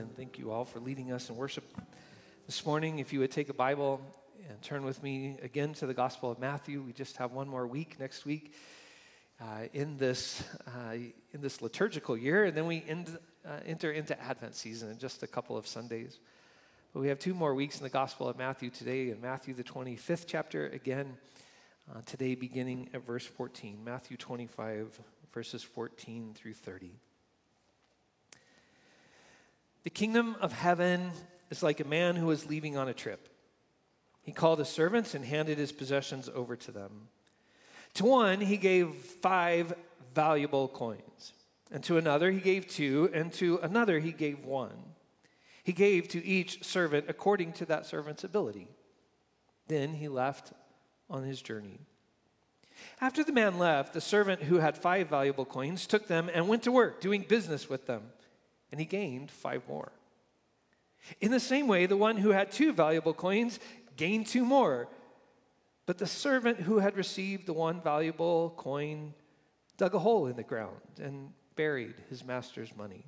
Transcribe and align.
And 0.00 0.16
thank 0.16 0.38
you 0.38 0.50
all 0.50 0.64
for 0.64 0.80
leading 0.80 1.12
us 1.12 1.28
in 1.28 1.36
worship 1.36 1.62
this 2.46 2.64
morning. 2.64 3.00
If 3.00 3.12
you 3.12 3.20
would 3.20 3.30
take 3.30 3.50
a 3.50 3.54
Bible 3.54 4.00
and 4.48 4.62
turn 4.62 4.82
with 4.82 5.02
me 5.02 5.36
again 5.42 5.74
to 5.74 5.86
the 5.86 5.92
Gospel 5.92 6.30
of 6.30 6.38
Matthew, 6.38 6.80
we 6.80 6.94
just 6.94 7.18
have 7.18 7.32
one 7.32 7.46
more 7.46 7.66
week 7.66 8.00
next 8.00 8.24
week 8.24 8.54
uh, 9.42 9.64
in 9.74 9.98
this 9.98 10.42
uh, 10.66 10.94
in 11.34 11.42
this 11.42 11.60
liturgical 11.60 12.16
year, 12.16 12.46
and 12.46 12.56
then 12.56 12.64
we 12.64 12.82
end, 12.88 13.18
uh, 13.46 13.58
enter 13.66 13.92
into 13.92 14.18
Advent 14.22 14.54
season 14.54 14.88
in 14.88 14.96
just 14.96 15.22
a 15.22 15.26
couple 15.26 15.58
of 15.58 15.66
Sundays. 15.66 16.18
But 16.94 17.00
we 17.00 17.08
have 17.08 17.18
two 17.18 17.34
more 17.34 17.54
weeks 17.54 17.76
in 17.76 17.82
the 17.82 17.90
Gospel 17.90 18.26
of 18.26 18.38
Matthew 18.38 18.70
today, 18.70 19.10
in 19.10 19.20
Matthew 19.20 19.52
the 19.52 19.64
25th 19.64 20.24
chapter 20.26 20.68
again. 20.68 21.18
Uh, 21.94 22.00
today, 22.06 22.34
beginning 22.34 22.88
at 22.94 23.04
verse 23.04 23.26
14, 23.26 23.84
Matthew 23.84 24.16
25, 24.16 24.98
verses 25.30 25.62
14 25.62 26.32
through 26.34 26.54
30. 26.54 26.92
The 29.82 29.90
kingdom 29.90 30.36
of 30.40 30.52
heaven 30.52 31.12
is 31.50 31.62
like 31.62 31.80
a 31.80 31.84
man 31.84 32.16
who 32.16 32.26
was 32.26 32.48
leaving 32.48 32.76
on 32.76 32.88
a 32.88 32.94
trip. 32.94 33.28
He 34.22 34.32
called 34.32 34.58
his 34.58 34.68
servants 34.68 35.14
and 35.14 35.24
handed 35.24 35.58
his 35.58 35.72
possessions 35.72 36.28
over 36.34 36.54
to 36.56 36.70
them. 36.70 37.08
To 37.94 38.04
one, 38.04 38.40
he 38.40 38.56
gave 38.56 38.94
five 38.94 39.72
valuable 40.14 40.68
coins, 40.68 41.32
and 41.72 41.82
to 41.84 41.96
another, 41.96 42.30
he 42.30 42.40
gave 42.40 42.68
two, 42.68 43.10
and 43.12 43.32
to 43.34 43.58
another, 43.62 43.98
he 43.98 44.12
gave 44.12 44.44
one. 44.44 44.94
He 45.64 45.72
gave 45.72 46.08
to 46.08 46.24
each 46.24 46.64
servant 46.64 47.06
according 47.08 47.52
to 47.54 47.66
that 47.66 47.86
servant's 47.86 48.24
ability. 48.24 48.68
Then 49.66 49.94
he 49.94 50.08
left 50.08 50.52
on 51.08 51.24
his 51.24 51.42
journey. 51.42 51.80
After 53.00 53.24
the 53.24 53.32
man 53.32 53.58
left, 53.58 53.92
the 53.92 54.00
servant 54.00 54.42
who 54.42 54.56
had 54.56 54.76
five 54.76 55.08
valuable 55.08 55.44
coins 55.44 55.86
took 55.86 56.06
them 56.06 56.30
and 56.32 56.48
went 56.48 56.62
to 56.64 56.72
work, 56.72 57.00
doing 57.00 57.24
business 57.28 57.68
with 57.68 57.86
them, 57.86 58.02
and 58.70 58.80
he 58.80 58.86
gained 58.86 59.30
five 59.30 59.62
more. 59.68 59.92
In 61.20 61.30
the 61.30 61.40
same 61.40 61.66
way, 61.66 61.86
the 61.86 61.96
one 61.96 62.16
who 62.16 62.30
had 62.30 62.50
two 62.50 62.72
valuable 62.72 63.14
coins 63.14 63.58
gained 63.96 64.26
two 64.26 64.44
more. 64.44 64.88
But 65.86 65.98
the 65.98 66.06
servant 66.06 66.60
who 66.60 66.78
had 66.78 66.96
received 66.96 67.46
the 67.46 67.52
one 67.52 67.80
valuable 67.80 68.54
coin 68.56 69.14
dug 69.76 69.94
a 69.94 69.98
hole 69.98 70.26
in 70.26 70.36
the 70.36 70.42
ground 70.42 70.76
and 71.02 71.32
buried 71.56 71.94
his 72.08 72.24
master's 72.24 72.76
money. 72.76 73.06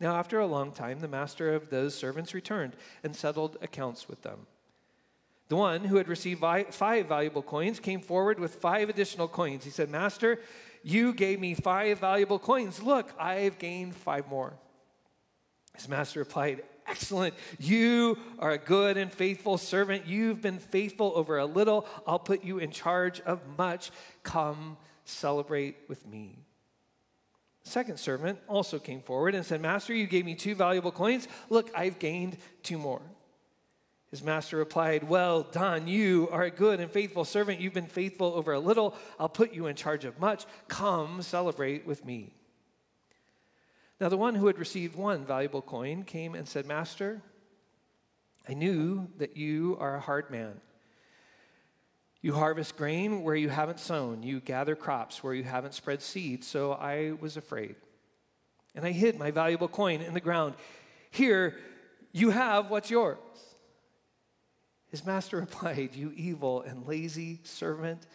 Now, 0.00 0.16
after 0.16 0.40
a 0.40 0.46
long 0.46 0.72
time, 0.72 1.00
the 1.00 1.08
master 1.08 1.54
of 1.54 1.70
those 1.70 1.94
servants 1.94 2.34
returned 2.34 2.74
and 3.02 3.14
settled 3.14 3.56
accounts 3.62 4.08
with 4.08 4.22
them. 4.22 4.46
The 5.48 5.56
one 5.56 5.84
who 5.84 5.96
had 5.96 6.08
received 6.08 6.40
five 6.40 7.06
valuable 7.06 7.42
coins 7.42 7.78
came 7.78 8.00
forward 8.00 8.40
with 8.40 8.56
five 8.56 8.88
additional 8.88 9.28
coins. 9.28 9.64
He 9.64 9.70
said, 9.70 9.90
Master, 9.90 10.40
you 10.84 11.14
gave 11.14 11.40
me 11.40 11.54
five 11.54 11.98
valuable 11.98 12.38
coins. 12.38 12.82
Look, 12.82 13.12
I've 13.18 13.58
gained 13.58 13.96
five 13.96 14.28
more. 14.28 14.52
His 15.74 15.88
master 15.88 16.20
replied, 16.20 16.62
Excellent. 16.86 17.34
You 17.58 18.18
are 18.38 18.52
a 18.52 18.58
good 18.58 18.98
and 18.98 19.10
faithful 19.10 19.56
servant. 19.56 20.06
You've 20.06 20.42
been 20.42 20.58
faithful 20.58 21.12
over 21.14 21.38
a 21.38 21.46
little. 21.46 21.86
I'll 22.06 22.18
put 22.18 22.44
you 22.44 22.58
in 22.58 22.70
charge 22.70 23.20
of 23.22 23.40
much. 23.56 23.90
Come 24.22 24.76
celebrate 25.06 25.76
with 25.88 26.06
me. 26.06 26.38
second 27.62 27.98
servant 27.98 28.38
also 28.46 28.78
came 28.78 29.00
forward 29.00 29.34
and 29.34 29.46
said, 29.46 29.62
Master, 29.62 29.94
you 29.94 30.06
gave 30.06 30.26
me 30.26 30.34
two 30.34 30.54
valuable 30.54 30.92
coins. 30.92 31.26
Look, 31.48 31.70
I've 31.74 31.98
gained 31.98 32.36
two 32.62 32.76
more. 32.76 33.00
His 34.14 34.22
master 34.22 34.58
replied, 34.58 35.02
Well 35.02 35.42
done. 35.42 35.88
You 35.88 36.28
are 36.30 36.44
a 36.44 36.50
good 36.52 36.78
and 36.78 36.88
faithful 36.88 37.24
servant. 37.24 37.58
You've 37.58 37.74
been 37.74 37.88
faithful 37.88 38.32
over 38.34 38.52
a 38.52 38.60
little. 38.60 38.94
I'll 39.18 39.28
put 39.28 39.52
you 39.52 39.66
in 39.66 39.74
charge 39.74 40.04
of 40.04 40.20
much. 40.20 40.44
Come 40.68 41.20
celebrate 41.20 41.84
with 41.84 42.04
me. 42.04 42.32
Now, 44.00 44.08
the 44.08 44.16
one 44.16 44.36
who 44.36 44.46
had 44.46 44.56
received 44.56 44.94
one 44.94 45.24
valuable 45.26 45.62
coin 45.62 46.04
came 46.04 46.36
and 46.36 46.46
said, 46.46 46.64
Master, 46.64 47.22
I 48.48 48.54
knew 48.54 49.08
that 49.18 49.36
you 49.36 49.76
are 49.80 49.96
a 49.96 50.00
hard 50.00 50.30
man. 50.30 50.60
You 52.22 52.34
harvest 52.34 52.76
grain 52.76 53.24
where 53.24 53.34
you 53.34 53.48
haven't 53.48 53.80
sown, 53.80 54.22
you 54.22 54.38
gather 54.38 54.76
crops 54.76 55.24
where 55.24 55.34
you 55.34 55.42
haven't 55.42 55.74
spread 55.74 56.00
seed, 56.00 56.44
so 56.44 56.70
I 56.74 57.14
was 57.20 57.36
afraid. 57.36 57.74
And 58.76 58.86
I 58.86 58.92
hid 58.92 59.18
my 59.18 59.32
valuable 59.32 59.66
coin 59.66 60.02
in 60.02 60.14
the 60.14 60.20
ground. 60.20 60.54
Here, 61.10 61.58
you 62.12 62.30
have 62.30 62.70
what's 62.70 62.92
yours. 62.92 63.18
His 64.94 65.04
master 65.04 65.38
replied, 65.40 65.96
You 65.96 66.12
evil 66.14 66.62
and 66.62 66.86
lazy 66.86 67.40
servant. 67.42 68.06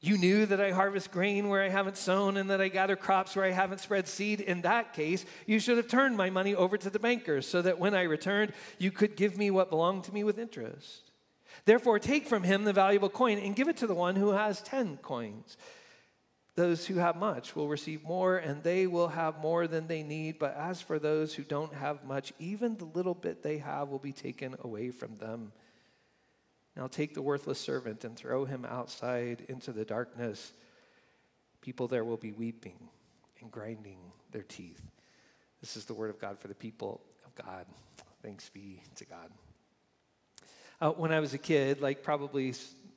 You 0.00 0.18
knew 0.18 0.46
that 0.46 0.60
I 0.60 0.70
harvest 0.70 1.10
grain 1.10 1.48
where 1.48 1.64
I 1.64 1.68
haven't 1.68 1.96
sown 1.96 2.36
and 2.36 2.48
that 2.48 2.60
I 2.60 2.68
gather 2.68 2.94
crops 2.94 3.34
where 3.34 3.44
I 3.44 3.50
haven't 3.50 3.80
spread 3.80 4.06
seed. 4.06 4.40
In 4.40 4.60
that 4.60 4.92
case, 4.92 5.26
you 5.46 5.58
should 5.58 5.78
have 5.78 5.88
turned 5.88 6.16
my 6.16 6.30
money 6.30 6.54
over 6.54 6.78
to 6.78 6.90
the 6.90 7.00
bankers 7.00 7.44
so 7.44 7.60
that 7.62 7.80
when 7.80 7.96
I 7.96 8.02
returned, 8.02 8.52
you 8.78 8.92
could 8.92 9.16
give 9.16 9.36
me 9.36 9.50
what 9.50 9.68
belonged 9.68 10.04
to 10.04 10.14
me 10.14 10.22
with 10.22 10.38
interest. 10.38 11.10
Therefore, 11.64 11.98
take 11.98 12.28
from 12.28 12.44
him 12.44 12.62
the 12.62 12.72
valuable 12.72 13.10
coin 13.10 13.38
and 13.38 13.56
give 13.56 13.66
it 13.66 13.78
to 13.78 13.88
the 13.88 13.92
one 13.92 14.14
who 14.14 14.30
has 14.30 14.62
10 14.62 14.98
coins. 14.98 15.56
Those 16.54 16.86
who 16.86 16.98
have 16.98 17.16
much 17.16 17.56
will 17.56 17.66
receive 17.66 18.04
more, 18.04 18.36
and 18.36 18.62
they 18.62 18.86
will 18.86 19.08
have 19.08 19.40
more 19.40 19.66
than 19.66 19.88
they 19.88 20.04
need. 20.04 20.38
But 20.38 20.54
as 20.56 20.80
for 20.80 21.00
those 21.00 21.34
who 21.34 21.42
don't 21.42 21.74
have 21.74 22.04
much, 22.04 22.32
even 22.38 22.76
the 22.76 22.84
little 22.84 23.14
bit 23.14 23.42
they 23.42 23.58
have 23.58 23.88
will 23.88 23.98
be 23.98 24.12
taken 24.12 24.54
away 24.62 24.90
from 24.92 25.16
them. 25.16 25.50
Now 26.80 26.86
take 26.86 27.12
the 27.12 27.20
worthless 27.20 27.60
servant 27.60 28.04
and 28.04 28.16
throw 28.16 28.46
him 28.46 28.64
outside 28.64 29.44
into 29.50 29.70
the 29.70 29.84
darkness. 29.84 30.54
People 31.60 31.88
there 31.88 32.04
will 32.04 32.16
be 32.16 32.32
weeping 32.32 32.88
and 33.42 33.50
grinding 33.50 33.98
their 34.32 34.44
teeth. 34.44 34.80
This 35.60 35.76
is 35.76 35.84
the 35.84 35.92
word 35.92 36.08
of 36.08 36.18
God 36.18 36.38
for 36.38 36.48
the 36.48 36.54
people 36.54 37.02
of 37.26 37.34
God. 37.34 37.66
Thanks 38.22 38.48
be 38.48 38.82
to 38.96 39.04
God. 39.04 39.30
Uh, 40.80 40.92
when 40.92 41.12
I 41.12 41.20
was 41.20 41.34
a 41.34 41.38
kid, 41.38 41.82
like 41.82 42.02
probably 42.02 42.54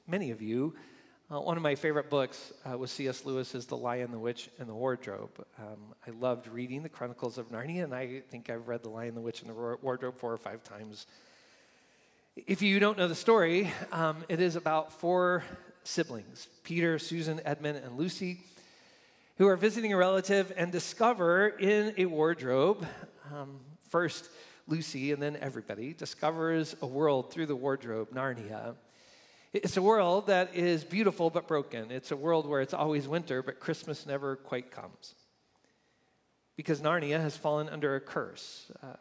many 0.07 0.31
of 0.31 0.41
you, 0.41 0.75
uh, 1.29 1.41
one 1.41 1.57
of 1.57 1.63
my 1.63 1.75
favorite 1.75 2.09
books 2.09 2.53
uh, 2.65 2.77
was 2.77 2.89
C.S. 2.89 3.25
Lewis's 3.25 3.65
The 3.65 3.75
Lion, 3.75 4.11
the 4.11 4.19
Witch, 4.19 4.49
and 4.59 4.69
the 4.69 4.73
Wardrobe. 4.73 5.45
Um, 5.59 5.93
I 6.07 6.11
loved 6.11 6.47
reading 6.47 6.83
the 6.83 6.89
Chronicles 6.89 7.37
of 7.37 7.51
Narnia, 7.51 7.83
and 7.83 7.93
I 7.93 8.21
think 8.29 8.49
I've 8.49 8.69
read 8.69 8.81
The 8.83 8.89
Lion, 8.89 9.13
the 9.13 9.19
Witch, 9.19 9.41
and 9.41 9.49
the 9.49 9.77
Wardrobe 9.81 10.17
four 10.19 10.31
or 10.31 10.37
five 10.37 10.63
times 10.63 11.05
if 12.35 12.61
you 12.61 12.79
don't 12.79 12.97
know 12.97 13.07
the 13.07 13.15
story, 13.15 13.71
um, 13.91 14.23
it 14.27 14.41
is 14.41 14.55
about 14.55 14.91
four 14.93 15.43
siblings 15.83 16.47
Peter, 16.63 16.97
Susan, 16.97 17.39
Edmund, 17.45 17.77
and 17.77 17.97
Lucy 17.97 18.39
who 19.37 19.47
are 19.47 19.55
visiting 19.55 19.91
a 19.93 19.97
relative 19.97 20.53
and 20.55 20.71
discover 20.71 21.47
in 21.47 21.93
a 21.97 22.05
wardrobe, 22.05 22.85
um, 23.33 23.59
first 23.89 24.29
Lucy 24.67 25.11
and 25.11 25.21
then 25.21 25.37
everybody, 25.41 25.93
discovers 25.93 26.75
a 26.81 26.87
world 26.87 27.31
through 27.31 27.47
the 27.47 27.55
wardrobe, 27.55 28.11
Narnia. 28.11 28.75
It's 29.51 29.77
a 29.77 29.81
world 29.81 30.27
that 30.27 30.55
is 30.55 30.83
beautiful 30.83 31.29
but 31.29 31.47
broken. 31.47 31.91
It's 31.91 32.11
a 32.11 32.15
world 32.15 32.47
where 32.47 32.61
it's 32.61 32.73
always 32.73 33.07
winter, 33.07 33.43
but 33.43 33.59
Christmas 33.59 34.05
never 34.05 34.35
quite 34.35 34.71
comes. 34.71 35.15
Because 36.55 36.81
Narnia 36.81 37.19
has 37.19 37.35
fallen 37.35 37.69
under 37.69 37.95
a 37.95 37.99
curse, 37.99 38.71
uh, 38.81 38.95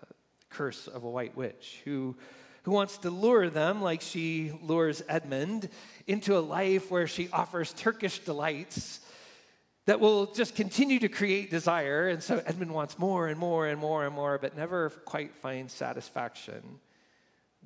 curse 0.49 0.89
of 0.89 1.05
a 1.05 1.11
white 1.11 1.37
witch 1.37 1.83
who 1.85 2.17
who 2.63 2.71
wants 2.71 2.99
to 2.99 3.11
lure 3.11 3.51
them, 3.51 3.83
like 3.83 4.01
she 4.01 4.53
lures 4.63 5.03
Edmund, 5.09 5.69
into 6.07 6.37
a 6.37 6.41
life 6.41 6.91
where 6.91 7.07
she 7.07 7.29
offers 7.33 7.73
Turkish 7.73 8.21
delights 8.21 9.01
that 9.87 9.99
will 9.99 10.27
just 10.27 10.55
continue 10.55 11.01
to 11.01 11.09
create 11.09 11.51
desire. 11.51 12.09
And 12.09 12.23
so 12.23 12.41
Edmund 12.47 12.73
wants 12.73 12.99
more 12.99 13.27
and 13.27 13.39
more 13.39 13.67
and 13.67 13.81
more 13.81 14.07
and 14.07 14.15
more, 14.15 14.39
but 14.39 14.57
never 14.57 14.91
quite 14.91 15.35
finds 15.35 15.73
satisfaction, 15.73 16.63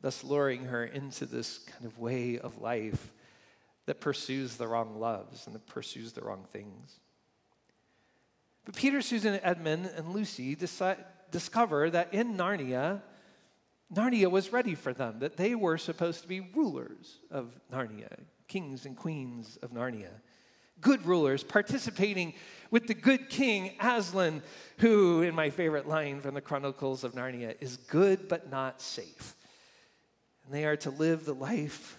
thus 0.01 0.25
luring 0.25 0.65
her 0.65 0.84
into 0.84 1.27
this 1.27 1.59
kind 1.59 1.84
of 1.84 1.99
way 1.99 2.39
of 2.39 2.61
life 2.61 3.13
that 3.84 4.01
pursues 4.01 4.57
the 4.57 4.67
wrong 4.67 4.99
loves 4.99 5.47
and 5.47 5.55
that 5.55 5.67
pursues 5.67 6.13
the 6.13 6.23
wrong 6.23 6.45
things. 6.53 7.01
But 8.65 8.75
Peter, 8.75 9.01
Susan, 9.03 9.39
Edmund, 9.43 9.91
and 9.95 10.09
Lucy 10.09 10.55
decide, 10.55 11.05
discover 11.31 11.91
that 11.91 12.13
in 12.13 12.37
Narnia, 12.37 13.03
Narnia 13.92 14.30
was 14.30 14.53
ready 14.53 14.74
for 14.74 14.92
them, 14.92 15.21
that 15.21 15.36
they 15.36 15.54
were 15.54 15.78
supposed 15.78 16.22
to 16.22 16.28
be 16.28 16.41
rulers 16.41 17.18
of 17.30 17.59
Narnia, 17.72 18.12
kings 18.48 18.84
and 18.84 18.97
queens 18.97 19.59
of 19.62 19.71
Narnia. 19.71 20.10
Good 20.80 21.06
rulers 21.06 21.42
participating 21.42 22.34
with 22.71 22.86
the 22.86 22.94
good 22.94 23.30
king 23.30 23.77
Aslan, 23.80 24.42
who, 24.78 25.22
in 25.22 25.34
my 25.34 25.50
favorite 25.50 25.88
line 25.88 26.21
from 26.21 26.34
the 26.34 26.41
Chronicles 26.41 27.04
of 27.04 27.15
Narnia, 27.15 27.54
is 27.60 27.77
good 27.77 28.28
but 28.28 28.50
not 28.50 28.83
safe. 28.83 29.34
And 30.44 30.54
they 30.54 30.65
are 30.65 30.77
to 30.78 30.91
live 30.91 31.24
the 31.24 31.34
life 31.34 31.97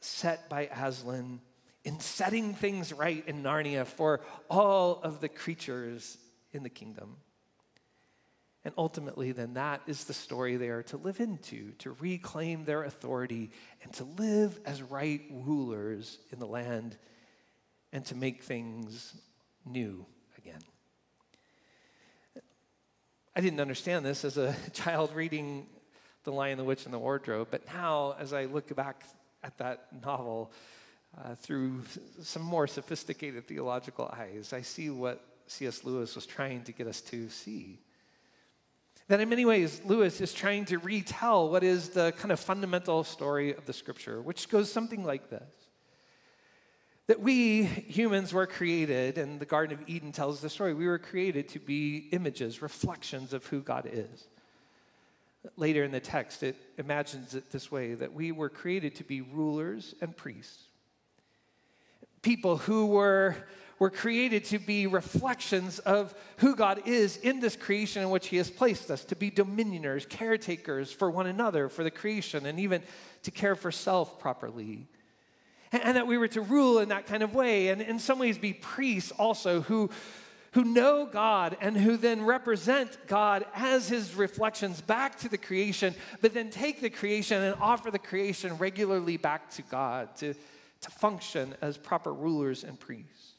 set 0.00 0.48
by 0.48 0.66
Aslan 0.66 1.40
in 1.84 1.98
setting 1.98 2.54
things 2.54 2.92
right 2.92 3.26
in 3.26 3.42
Narnia 3.42 3.86
for 3.86 4.20
all 4.48 5.00
of 5.02 5.20
the 5.20 5.28
creatures 5.28 6.18
in 6.52 6.62
the 6.62 6.68
kingdom. 6.68 7.16
And 8.64 8.72
ultimately, 8.78 9.32
then 9.32 9.54
that 9.54 9.82
is 9.86 10.04
the 10.04 10.14
story 10.14 10.56
they 10.56 10.68
are 10.68 10.84
to 10.84 10.96
live 10.96 11.20
into, 11.20 11.72
to 11.78 11.96
reclaim 11.98 12.64
their 12.64 12.84
authority 12.84 13.50
and 13.82 13.92
to 13.94 14.04
live 14.04 14.58
as 14.64 14.80
right 14.82 15.22
rulers 15.30 16.18
in 16.30 16.38
the 16.38 16.46
land 16.46 16.96
and 17.92 18.04
to 18.06 18.14
make 18.14 18.44
things 18.44 19.14
new 19.66 20.06
again. 20.38 20.60
I 23.34 23.40
didn't 23.40 23.60
understand 23.60 24.04
this 24.04 24.24
as 24.24 24.36
a 24.36 24.54
child 24.72 25.12
reading 25.14 25.66
The 26.22 26.32
Lion, 26.32 26.58
the 26.58 26.64
Witch, 26.64 26.84
and 26.84 26.94
the 26.94 26.98
Wardrobe, 26.98 27.48
but 27.50 27.66
now 27.66 28.14
as 28.18 28.32
I 28.32 28.44
look 28.44 28.74
back 28.76 29.02
at 29.42 29.58
that 29.58 29.88
novel 30.04 30.52
uh, 31.18 31.34
through 31.34 31.82
some 32.22 32.42
more 32.42 32.68
sophisticated 32.68 33.48
theological 33.48 34.06
eyes, 34.06 34.52
I 34.52 34.62
see 34.62 34.88
what 34.88 35.24
C.S. 35.46 35.82
Lewis 35.82 36.14
was 36.14 36.26
trying 36.26 36.62
to 36.64 36.72
get 36.72 36.86
us 36.86 37.00
to 37.02 37.28
see. 37.28 37.80
That 39.08 39.20
in 39.20 39.28
many 39.28 39.44
ways, 39.44 39.80
Lewis 39.84 40.20
is 40.20 40.32
trying 40.32 40.64
to 40.66 40.78
retell 40.78 41.50
what 41.50 41.64
is 41.64 41.90
the 41.90 42.12
kind 42.12 42.32
of 42.32 42.40
fundamental 42.40 43.04
story 43.04 43.54
of 43.54 43.66
the 43.66 43.72
scripture, 43.72 44.22
which 44.22 44.48
goes 44.48 44.70
something 44.70 45.04
like 45.04 45.28
this 45.28 45.42
that 47.08 47.20
we 47.20 47.64
humans 47.64 48.32
were 48.32 48.46
created, 48.46 49.18
and 49.18 49.40
the 49.40 49.44
Garden 49.44 49.78
of 49.78 49.88
Eden 49.88 50.12
tells 50.12 50.40
the 50.40 50.48
story, 50.48 50.72
we 50.72 50.86
were 50.86 50.98
created 50.98 51.48
to 51.48 51.58
be 51.58 52.08
images, 52.12 52.62
reflections 52.62 53.32
of 53.32 53.44
who 53.46 53.60
God 53.60 53.88
is. 53.92 54.28
Later 55.56 55.82
in 55.82 55.90
the 55.90 56.00
text, 56.00 56.42
it 56.42 56.56
imagines 56.78 57.34
it 57.34 57.50
this 57.50 57.70
way 57.70 57.94
that 57.94 58.12
we 58.12 58.30
were 58.30 58.48
created 58.48 58.94
to 58.94 59.04
be 59.04 59.20
rulers 59.20 59.94
and 60.00 60.16
priests. 60.16 60.68
People 62.22 62.56
who 62.56 62.86
were, 62.86 63.36
were 63.78 63.90
created 63.90 64.44
to 64.46 64.58
be 64.60 64.86
reflections 64.86 65.80
of 65.80 66.14
who 66.38 66.54
God 66.54 66.82
is 66.86 67.16
in 67.16 67.40
this 67.40 67.56
creation 67.56 68.02
in 68.02 68.10
which 68.10 68.28
He 68.28 68.36
has 68.36 68.48
placed 68.48 68.90
us, 68.90 69.04
to 69.06 69.16
be 69.16 69.30
dominioners, 69.30 70.08
caretakers 70.08 70.92
for 70.92 71.10
one 71.10 71.26
another, 71.26 71.68
for 71.68 71.82
the 71.82 71.90
creation, 71.90 72.46
and 72.46 72.60
even 72.60 72.82
to 73.24 73.30
care 73.32 73.56
for 73.56 73.72
self 73.72 74.20
properly. 74.20 74.86
And 75.72 75.96
that 75.96 76.06
we 76.06 76.18
were 76.18 76.28
to 76.28 76.42
rule 76.42 76.78
in 76.78 76.90
that 76.90 77.06
kind 77.06 77.22
of 77.22 77.34
way, 77.34 77.68
and 77.68 77.82
in 77.82 77.98
some 77.98 78.18
ways 78.18 78.38
be 78.38 78.52
priests 78.52 79.10
also 79.12 79.62
who, 79.62 79.90
who 80.52 80.64
know 80.64 81.06
God 81.06 81.56
and 81.60 81.76
who 81.76 81.96
then 81.96 82.24
represent 82.24 82.98
God 83.06 83.46
as 83.54 83.88
his 83.88 84.14
reflections 84.14 84.82
back 84.82 85.18
to 85.20 85.28
the 85.30 85.38
creation, 85.38 85.94
but 86.20 86.34
then 86.34 86.50
take 86.50 86.82
the 86.82 86.90
creation 86.90 87.42
and 87.42 87.56
offer 87.58 87.90
the 87.90 87.98
creation 87.98 88.58
regularly 88.58 89.16
back 89.16 89.50
to 89.52 89.62
God 89.62 90.14
to, 90.16 90.34
to 90.82 90.90
function 90.90 91.54
as 91.60 91.78
proper 91.78 92.12
rulers 92.12 92.64
and 92.64 92.78
priests. 92.78 93.32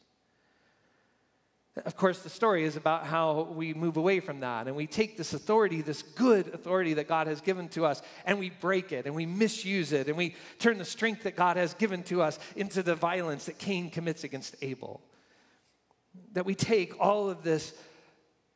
Of 1.85 1.97
course, 1.97 2.19
the 2.19 2.29
story 2.29 2.65
is 2.65 2.75
about 2.75 3.07
how 3.07 3.47
we 3.51 3.73
move 3.73 3.97
away 3.97 4.19
from 4.19 4.41
that 4.41 4.67
and 4.67 4.75
we 4.75 4.85
take 4.85 5.17
this 5.17 5.33
authority, 5.33 5.81
this 5.81 6.03
good 6.03 6.53
authority 6.53 6.93
that 6.95 7.07
God 7.07 7.25
has 7.25 7.41
given 7.41 7.67
to 7.69 7.85
us, 7.85 8.01
and 8.25 8.37
we 8.37 8.51
break 8.51 8.91
it 8.91 9.07
and 9.07 9.15
we 9.15 9.25
misuse 9.25 9.91
it 9.91 10.07
and 10.07 10.15
we 10.15 10.35
turn 10.59 10.77
the 10.77 10.85
strength 10.85 11.23
that 11.23 11.35
God 11.35 11.57
has 11.57 11.73
given 11.73 12.03
to 12.03 12.21
us 12.21 12.37
into 12.55 12.83
the 12.83 12.93
violence 12.93 13.45
that 13.45 13.57
Cain 13.57 13.89
commits 13.89 14.23
against 14.23 14.55
Abel. 14.61 15.01
That 16.33 16.45
we 16.45 16.53
take 16.53 16.93
all 16.99 17.27
of 17.27 17.41
this, 17.41 17.73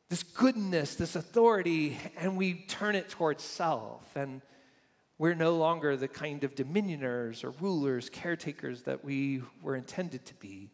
this 0.08 0.22
goodness, 0.22 0.94
this 0.94 1.16
authority, 1.16 1.98
and 2.18 2.36
we 2.36 2.54
turn 2.54 2.94
it 2.94 3.08
towards 3.08 3.42
self. 3.42 4.14
And 4.14 4.42
we're 5.18 5.34
no 5.34 5.56
longer 5.56 5.96
the 5.96 6.08
kind 6.08 6.44
of 6.44 6.54
dominioners 6.54 7.42
or 7.42 7.50
rulers, 7.50 8.08
caretakers 8.08 8.82
that 8.82 9.04
we 9.04 9.42
were 9.62 9.74
intended 9.74 10.24
to 10.26 10.34
be. 10.34 10.70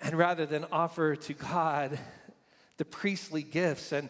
And 0.00 0.16
rather 0.16 0.46
than 0.46 0.64
offer 0.70 1.16
to 1.16 1.34
God 1.34 1.98
the 2.76 2.84
priestly 2.84 3.42
gifts 3.42 3.90
and, 3.90 4.08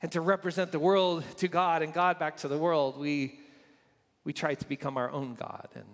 and 0.00 0.10
to 0.12 0.22
represent 0.22 0.72
the 0.72 0.78
world 0.78 1.22
to 1.36 1.48
God 1.48 1.82
and 1.82 1.92
God 1.92 2.18
back 2.18 2.38
to 2.38 2.48
the 2.48 2.56
world, 2.56 2.98
we, 2.98 3.38
we 4.24 4.32
try 4.32 4.54
to 4.54 4.66
become 4.66 4.96
our 4.96 5.10
own 5.10 5.34
God. 5.34 5.68
And, 5.74 5.84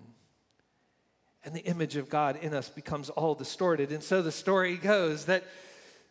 and 1.45 1.55
the 1.55 1.65
image 1.65 1.97
of 1.97 2.09
God 2.09 2.39
in 2.41 2.55
us 2.55 2.69
becomes 2.69 3.11
all 3.11 3.35
distorted. 3.35 3.91
And 3.91 4.05
so 4.05 4.23
the 4.23 4.31
story 4.31 4.77
goes 4.77 5.25
that, 5.25 5.43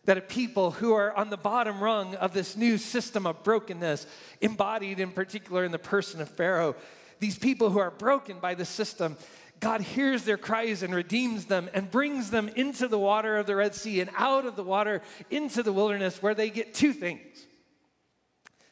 that 0.05 0.17
a 0.17 0.21
people 0.21 0.71
who 0.71 0.93
are 0.93 1.13
on 1.13 1.29
the 1.29 1.37
bottom 1.37 1.81
rung 1.81 2.15
of 2.15 2.33
this 2.33 2.55
new 2.55 2.77
system 2.77 3.27
of 3.27 3.43
brokenness, 3.43 4.07
embodied 4.41 4.99
in 4.99 5.11
particular 5.11 5.63
in 5.63 5.71
the 5.71 5.79
person 5.79 6.21
of 6.21 6.29
Pharaoh, 6.29 6.75
these 7.19 7.37
people 7.37 7.69
who 7.69 7.79
are 7.79 7.91
broken 7.91 8.39
by 8.39 8.55
the 8.55 8.65
system, 8.65 9.15
God 9.59 9.81
hears 9.81 10.23
their 10.23 10.37
cries 10.37 10.81
and 10.81 10.93
redeems 10.93 11.45
them 11.45 11.69
and 11.73 11.89
brings 11.89 12.31
them 12.31 12.49
into 12.49 12.87
the 12.87 12.97
water 12.97 13.37
of 13.37 13.45
the 13.45 13.55
Red 13.55 13.75
Sea 13.75 14.01
and 14.01 14.09
out 14.17 14.45
of 14.45 14.55
the 14.55 14.63
water 14.63 15.03
into 15.29 15.61
the 15.61 15.71
wilderness 15.71 16.21
where 16.21 16.33
they 16.33 16.49
get 16.49 16.73
two 16.73 16.93
things 16.93 17.45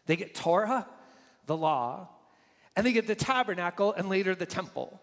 they 0.08 0.16
get 0.16 0.34
Torah, 0.34 0.88
the 1.46 1.56
law, 1.56 2.10
and 2.76 2.84
they 2.84 2.94
get 2.94 3.06
the 3.06 3.14
tabernacle 3.14 3.94
and 3.94 4.10
later 4.10 4.34
the 4.34 4.48
temple. 4.48 5.00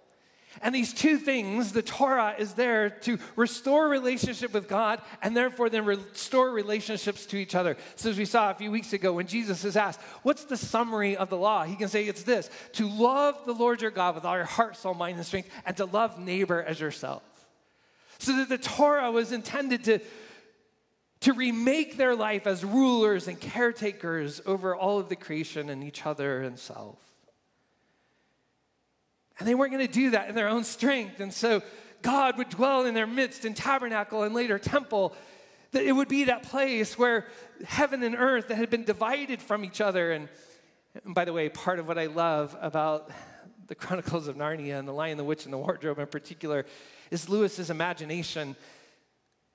And 0.63 0.75
these 0.75 0.93
two 0.93 1.19
things, 1.19 1.73
the 1.73 1.83
Torah 1.83 2.35
is 2.39 2.55
there 2.55 2.91
to 2.91 3.19
restore 3.37 3.89
relationship 3.89 4.53
with 4.53 4.69
God 4.69 5.01
and 5.23 5.37
therefore 5.37 5.69
then 5.69 5.85
restore 5.85 6.51
relationships 6.51 7.27
to 7.27 7.37
each 7.37 7.55
other. 7.55 7.77
So, 7.97 8.11
as 8.11 8.19
we 8.19 8.25
saw 8.25 8.51
a 8.51 8.55
few 8.55 8.71
weeks 8.71 8.93
ago, 8.93 9.13
when 9.13 9.27
Jesus 9.27 9.65
is 9.65 9.77
asked, 9.77 10.01
What's 10.23 10.45
the 10.45 10.57
summary 10.57 11.17
of 11.17 11.29
the 11.29 11.37
law? 11.37 11.65
He 11.65 11.77
can 11.77 11.89
say 11.89 12.05
it's 12.05 12.23
this 12.23 12.51
to 12.73 12.89
love 12.89 13.37
the 13.45 13.53
Lord 13.53 13.83
your 13.83 13.91
God 13.91 14.15
with 14.15 14.25
all 14.25 14.37
your 14.37 14.45
heart, 14.45 14.77
soul, 14.77 14.95
mind, 14.95 15.17
and 15.17 15.27
strength, 15.27 15.51
and 15.65 15.77
to 15.77 15.85
love 15.85 16.19
neighbor 16.19 16.63
as 16.63 16.81
yourself. 16.81 17.23
So 18.19 18.37
that 18.37 18.49
the 18.49 18.59
Torah 18.59 19.11
was 19.11 19.33
intended 19.33 19.85
to, 19.85 20.01
to 21.21 21.33
remake 21.33 21.97
their 21.97 22.15
life 22.15 22.47
as 22.47 22.65
rulers 22.65 23.29
and 23.29 23.39
caretakers 23.39 24.41
over 24.47 24.75
all 24.75 24.99
of 24.99 25.09
the 25.09 25.17
creation 25.17 25.69
and 25.69 25.85
each 25.85 26.07
other 26.07 26.43
and 26.43 26.59
self. 26.59 26.99
And 29.39 29.47
they 29.47 29.55
weren't 29.55 29.73
going 29.73 29.87
to 29.87 29.93
do 29.93 30.11
that 30.11 30.29
in 30.29 30.35
their 30.35 30.49
own 30.49 30.65
strength. 30.65 31.21
And 31.21 31.33
so 31.33 31.63
God 32.03 32.39
would 32.39 32.49
dwell 32.49 32.87
in 32.87 32.95
their 32.95 33.07
midst 33.07 33.45
in 33.45 33.55
tabernacle 33.55 34.23
and 34.23 34.35
later 34.35 34.59
temple. 34.59 35.15
That 35.73 35.85
it 35.85 35.93
would 35.93 36.09
be 36.09 36.25
that 36.25 36.43
place 36.43 36.99
where 36.99 37.27
heaven 37.65 38.03
and 38.03 38.15
earth 38.17 38.49
that 38.49 38.57
had 38.57 38.71
been 38.71 38.85
divided 38.85 39.43
from 39.43 39.65
each 39.65 39.81
other. 39.81 40.13
And, 40.13 40.29
and 41.05 41.15
by 41.15 41.25
the 41.25 41.33
way, 41.33 41.49
part 41.49 41.79
of 41.79 41.87
what 41.87 41.99
I 41.99 42.07
love 42.07 42.57
about 42.61 43.11
the 43.67 43.75
Chronicles 43.75 44.29
of 44.29 44.37
Narnia 44.37 44.79
and 44.79 44.87
The 44.87 44.93
Lion, 44.93 45.17
the 45.17 45.25
Witch, 45.25 45.45
and 45.45 45.53
the 45.53 45.59
Wardrobe 45.59 45.99
in 45.99 46.07
particular 46.07 46.65
is 47.11 47.29
Lewis's 47.29 47.69
imagination. 47.69 48.57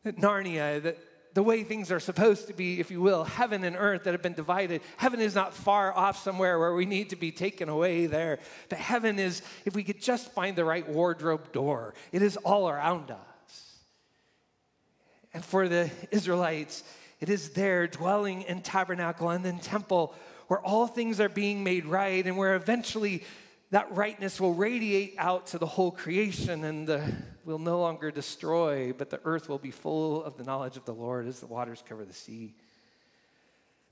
That 0.04 0.18
Narnia, 0.18 0.82
that 0.84 0.98
the 1.34 1.44
way 1.44 1.64
things 1.64 1.92
are 1.92 2.00
supposed 2.00 2.48
to 2.48 2.54
be, 2.54 2.80
if 2.80 2.92
you 2.92 3.02
will, 3.02 3.24
heaven 3.24 3.64
and 3.64 3.76
earth 3.78 4.04
that 4.04 4.14
have 4.14 4.22
been 4.22 4.34
divided. 4.34 4.82
Heaven 4.98 5.22
is 5.22 5.34
not 5.34 5.54
far 5.54 5.96
off 5.96 6.22
somewhere 6.22 6.60
where 6.60 6.74
we 6.74 6.86
need 6.86 7.12
to 7.12 7.16
be 7.16 7.32
taken 7.32 7.70
away 7.70 8.06
there. 8.06 8.40
But 8.70 8.80
heaven 8.80 9.18
is, 9.20 9.42
if 9.66 9.76
we 9.76 9.84
could 9.84 10.02
just 10.02 10.32
find 10.32 10.56
the 10.56 10.66
right 10.66 10.88
wardrobe 10.88 11.52
door, 11.52 11.94
it 12.12 12.22
is 12.22 12.38
all 12.38 12.70
around 12.70 13.12
us. 13.12 13.20
And 15.34 15.44
for 15.44 15.70
the 15.70 15.90
Israelites, 16.12 16.84
it 17.22 17.30
is 17.30 17.52
there 17.52 17.88
dwelling 17.88 18.42
in 18.42 18.62
tabernacle 18.62 19.30
and 19.30 19.46
then 19.46 19.60
temple 19.60 20.14
where 20.48 20.60
all 20.60 20.86
things 20.86 21.22
are 21.22 21.30
being 21.30 21.64
made 21.64 21.86
right 21.86 22.26
and 22.26 22.36
where 22.36 22.56
eventually 22.56 23.24
that 23.72 23.96
rightness 23.96 24.40
will 24.40 24.54
radiate 24.54 25.16
out 25.18 25.48
to 25.48 25.58
the 25.58 25.66
whole 25.66 25.92
creation 25.92 26.66
and 26.66 26.86
the, 26.86 27.14
will 27.46 27.60
no 27.60 27.80
longer 27.80 28.12
destroy, 28.12 28.94
but 28.94 29.10
the 29.10 29.20
earth 29.24 29.48
will 29.48 29.58
be 29.58 29.72
full 29.72 30.24
of 30.24 30.38
the 30.38 30.44
knowledge 30.44 30.76
of 30.76 30.84
the 30.84 30.94
Lord 30.94 31.26
as 31.26 31.40
the 31.40 31.48
waters 31.48 31.82
cover 31.88 32.04
the 32.04 32.14
sea. 32.14 32.54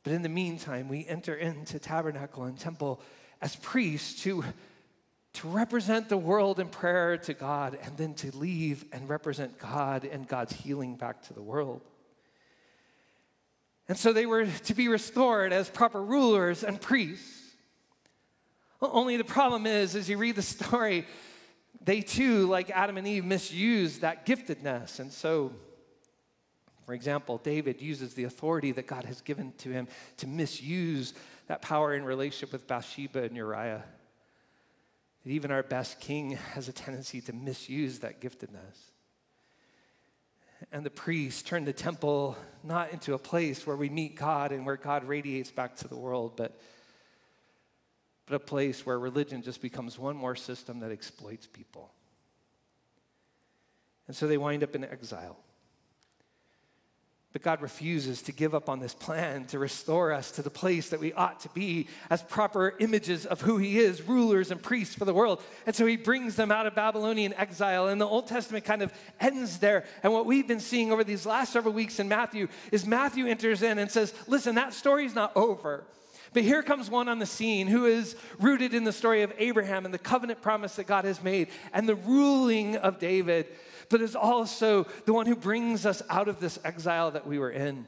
But 0.03 0.11
in 0.13 0.21
the 0.21 0.29
meantime, 0.29 0.89
we 0.89 1.05
enter 1.07 1.33
into 1.33 1.79
tabernacle 1.79 2.43
and 2.43 2.59
temple 2.59 3.01
as 3.41 3.55
priests 3.55 4.21
to, 4.23 4.43
to 5.33 5.47
represent 5.47 6.09
the 6.09 6.17
world 6.17 6.59
in 6.59 6.67
prayer 6.67 7.17
to 7.17 7.33
God 7.33 7.79
and 7.81 7.95
then 7.97 8.13
to 8.15 8.35
leave 8.35 8.83
and 8.91 9.07
represent 9.07 9.57
God 9.59 10.03
and 10.03 10.27
God's 10.27 10.53
healing 10.53 10.97
back 10.97 11.21
to 11.27 11.33
the 11.33 11.41
world. 11.41 11.81
And 13.87 13.97
so 13.97 14.11
they 14.11 14.25
were 14.25 14.45
to 14.45 14.73
be 14.73 14.89
restored 14.89 15.53
as 15.53 15.69
proper 15.69 16.03
rulers 16.03 16.65
and 16.65 16.79
priests. 16.81 17.38
Only 18.81 19.17
the 19.17 19.23
problem 19.23 19.65
is, 19.65 19.95
as 19.95 20.09
you 20.09 20.17
read 20.17 20.35
the 20.35 20.41
story, 20.41 21.05
they 21.81 22.01
too, 22.01 22.47
like 22.47 22.69
Adam 22.69 22.97
and 22.97 23.07
Eve, 23.07 23.25
misuse 23.25 23.99
that 23.99 24.25
giftedness. 24.25 24.99
And 24.99 25.11
so, 25.11 25.51
for 26.85 26.93
example, 26.93 27.39
David 27.43 27.81
uses 27.81 28.13
the 28.13 28.23
authority 28.23 28.71
that 28.71 28.87
God 28.87 29.05
has 29.05 29.21
given 29.21 29.53
to 29.59 29.69
him 29.69 29.87
to 30.17 30.27
misuse 30.27 31.13
that 31.47 31.61
power 31.61 31.93
in 31.93 32.03
relationship 32.03 32.53
with 32.53 32.67
Bathsheba 32.67 33.23
and 33.23 33.35
Uriah. 33.35 33.83
That 35.23 35.29
even 35.31 35.51
our 35.51 35.63
best 35.63 35.99
king 35.99 36.31
has 36.53 36.69
a 36.69 36.73
tendency 36.73 37.19
to 37.21 37.33
misuse 37.33 37.99
that 37.99 38.21
giftedness. 38.21 38.91
And 40.71 40.85
the 40.85 40.89
priests 40.89 41.41
turn 41.41 41.65
the 41.65 41.73
temple 41.73 42.37
not 42.63 42.91
into 42.91 43.13
a 43.13 43.19
place 43.19 43.65
where 43.67 43.77
we 43.77 43.89
meet 43.89 44.15
God 44.15 44.51
and 44.51 44.65
where 44.65 44.77
God 44.77 45.03
radiates 45.05 45.51
back 45.51 45.75
to 45.77 45.87
the 45.87 45.97
world, 45.97 46.33
but 46.35 46.59
but 48.29 48.35
a 48.35 48.39
place 48.39 48.85
where 48.85 48.99
religion 48.99 49.41
just 49.41 49.59
becomes 49.59 49.97
one 49.97 50.15
more 50.15 50.35
system 50.35 50.81
that 50.81 50.91
exploits 50.91 51.47
people. 51.47 51.91
And 54.07 54.15
so 54.15 54.27
they 54.27 54.37
wind 54.37 54.63
up 54.63 54.75
in 54.75 54.83
exile. 54.83 55.37
But 57.33 57.41
God 57.41 57.61
refuses 57.61 58.23
to 58.23 58.31
give 58.31 58.53
up 58.53 58.69
on 58.69 58.79
this 58.79 58.93
plan 58.93 59.45
to 59.47 59.59
restore 59.59 60.11
us 60.11 60.31
to 60.31 60.41
the 60.41 60.49
place 60.49 60.89
that 60.89 60.99
we 60.99 61.13
ought 61.13 61.39
to 61.41 61.49
be 61.49 61.87
as 62.09 62.21
proper 62.23 62.75
images 62.79 63.25
of 63.25 63.41
who 63.41 63.57
He 63.57 63.79
is, 63.79 64.01
rulers 64.01 64.51
and 64.51 64.61
priests 64.61 64.95
for 64.95 65.05
the 65.05 65.13
world. 65.13 65.41
And 65.65 65.75
so 65.75 65.87
He 65.87 65.95
brings 65.97 66.35
them 66.35 66.51
out 66.51 66.67
of 66.67 66.75
Babylonian 66.75 67.33
exile. 67.33 67.87
And 67.87 67.99
the 67.99 68.07
Old 68.07 68.27
Testament 68.27 68.65
kind 68.65 68.83
of 68.83 68.93
ends 69.19 69.57
there. 69.59 69.85
And 70.03 70.13
what 70.13 70.27
we've 70.27 70.47
been 70.47 70.59
seeing 70.59 70.91
over 70.91 71.03
these 71.03 71.25
last 71.25 71.53
several 71.53 71.73
weeks 71.73 71.99
in 71.99 72.07
Matthew 72.09 72.47
is 72.71 72.85
Matthew 72.85 73.25
enters 73.25 73.63
in 73.63 73.79
and 73.79 73.89
says, 73.89 74.13
Listen, 74.27 74.55
that 74.55 74.73
story's 74.73 75.15
not 75.15 75.35
over. 75.35 75.83
But 76.33 76.43
here 76.43 76.61
comes 76.61 76.89
one 76.89 77.09
on 77.09 77.19
the 77.19 77.25
scene 77.25 77.67
who 77.67 77.85
is 77.85 78.15
rooted 78.39 78.73
in 78.73 78.83
the 78.83 78.91
story 78.91 79.23
of 79.23 79.33
Abraham 79.37 79.85
and 79.85 79.93
the 79.93 79.97
covenant 79.97 80.41
promise 80.41 80.75
that 80.75 80.87
God 80.87 81.05
has 81.05 81.23
made 81.23 81.47
and 81.73 81.89
the 81.89 81.95
ruling 81.95 82.75
of 82.75 82.99
David 82.99 83.47
but 83.89 84.01
is 84.01 84.15
also 84.15 84.85
the 85.05 85.13
one 85.13 85.25
who 85.25 85.35
brings 85.35 85.85
us 85.85 86.01
out 86.09 86.27
of 86.27 86.39
this 86.39 86.59
exile 86.63 87.11
that 87.11 87.27
we 87.27 87.39
were 87.39 87.49
in. 87.49 87.87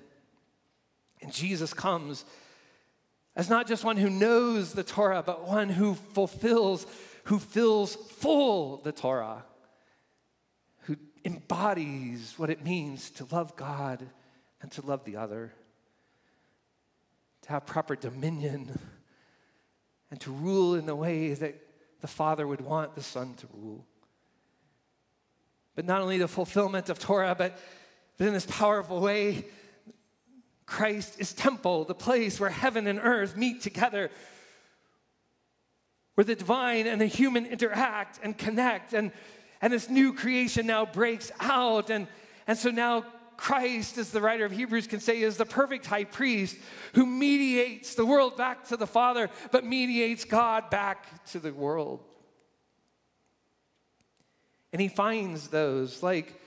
And 1.21 1.31
Jesus 1.31 1.74
comes 1.74 2.25
as 3.36 3.50
not 3.50 3.67
just 3.67 3.83
one 3.83 3.98
who 3.98 4.10
knows 4.10 4.74
the 4.74 4.83
Torah, 4.83 5.24
but 5.25 5.48
one 5.48 5.69
who 5.69 5.93
fulfills, 5.93 6.86
who 7.25 7.39
fills 7.39 7.95
full 7.95 8.77
the 8.77 8.91
Torah, 8.91 9.45
who 10.81 10.98
embodies 11.24 12.33
what 12.38 12.50
it 12.50 12.65
means 12.65 13.12
to 13.12 13.27
love 13.31 13.55
God 13.55 14.05
and 14.62 14.71
to 14.74 14.86
love 14.86 15.05
the 15.05 15.15
other, 15.15 15.53
to 17.43 17.50
have 17.50 17.65
proper 17.65 17.95
dominion, 17.95 18.77
and 20.10 20.19
to 20.21 20.31
rule 20.31 20.75
in 20.75 20.86
the 20.86 20.95
way 20.95 21.33
that 21.33 21.55
the 22.01 22.07
Father 22.07 22.45
would 22.45 22.62
want 22.62 22.95
the 22.95 23.03
Son 23.03 23.33
to 23.36 23.48
rule. 23.53 23.86
But 25.75 25.86
not 25.86 26.01
only 26.01 26.17
the 26.17 26.27
fulfillment 26.27 26.89
of 26.89 27.00
Torah, 27.00 27.36
but, 27.36 27.57
but 28.17 28.27
in 28.27 28.33
this 28.33 28.45
powerful 28.45 29.00
way, 29.00 29.45
Christ 30.65 31.19
is 31.19 31.33
temple, 31.33 31.86
the 31.86 31.95
place 31.95 32.39
where 32.39 32.50
heaven 32.50 32.88
and 32.88 33.00
earth 33.01 33.36
meet 33.36 33.62
together, 33.62 34.10
where 36.15 36.25
the 36.25 36.36
divine 36.36 36.88
and 36.88 37.00
the 37.00 37.05
human 37.05 37.45
interact 37.45 38.19
and 38.21 38.38
connect, 38.38 38.93
and, 38.93 39.12
and 39.62 39.71
this 39.71 39.89
new 39.89 40.13
creation 40.13 40.67
now 40.67 40.86
breaks 40.86 41.31
out. 41.39 41.89
And, 41.89 42.07
and 42.48 42.57
so 42.57 42.69
now 42.69 43.05
Christ, 43.41 43.98
as 43.98 44.12
the 44.12 44.21
writer 44.21 44.45
of 44.45 44.51
Hebrews 44.51 44.86
can 44.86 45.00
say, 45.00 45.24
is 45.24 45.36
the 45.36 45.48
perfect 45.48 45.88
high 45.88 46.03
priest 46.03 46.55
who 46.93 47.07
mediates 47.07 47.95
the 47.95 48.05
world 48.05 48.38
back 48.38 48.67
to 48.67 48.77
the 48.77 48.86
Father, 48.86 49.31
but 49.50 49.65
mediates 49.65 50.25
God 50.25 50.69
back 50.69 51.25
to 51.31 51.39
the 51.39 51.51
world. 51.51 52.01
And 54.71 54.79
he 54.79 54.89
finds 54.89 55.48
those, 55.48 56.03
like 56.03 56.39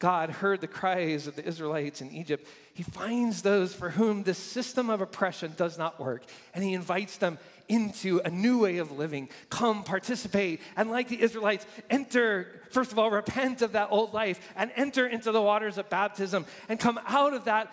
God 0.00 0.30
heard 0.30 0.60
the 0.60 0.66
cries 0.66 1.28
of 1.28 1.36
the 1.36 1.46
Israelites 1.46 2.00
in 2.00 2.10
Egypt. 2.10 2.44
He 2.74 2.82
finds 2.82 3.42
those 3.42 3.72
for 3.72 3.90
whom 3.90 4.24
this 4.24 4.36
system 4.36 4.90
of 4.90 5.00
oppression 5.00 5.54
does 5.56 5.78
not 5.78 6.00
work, 6.00 6.24
and 6.54 6.64
he 6.64 6.74
invites 6.74 7.18
them 7.18 7.38
into 7.68 8.20
a 8.24 8.30
new 8.30 8.60
way 8.60 8.78
of 8.78 8.92
living. 8.92 9.28
Come, 9.50 9.84
participate, 9.84 10.60
and 10.76 10.90
like 10.90 11.08
the 11.08 11.20
Israelites, 11.20 11.66
enter, 11.90 12.62
first 12.70 12.92
of 12.92 12.98
all, 12.98 13.10
repent 13.10 13.62
of 13.62 13.72
that 13.72 13.88
old 13.90 14.14
life 14.14 14.40
and 14.56 14.70
enter 14.76 15.06
into 15.06 15.32
the 15.32 15.42
waters 15.42 15.78
of 15.78 15.88
baptism 15.88 16.46
and 16.68 16.78
come 16.78 17.00
out 17.06 17.34
of 17.34 17.44
that 17.44 17.72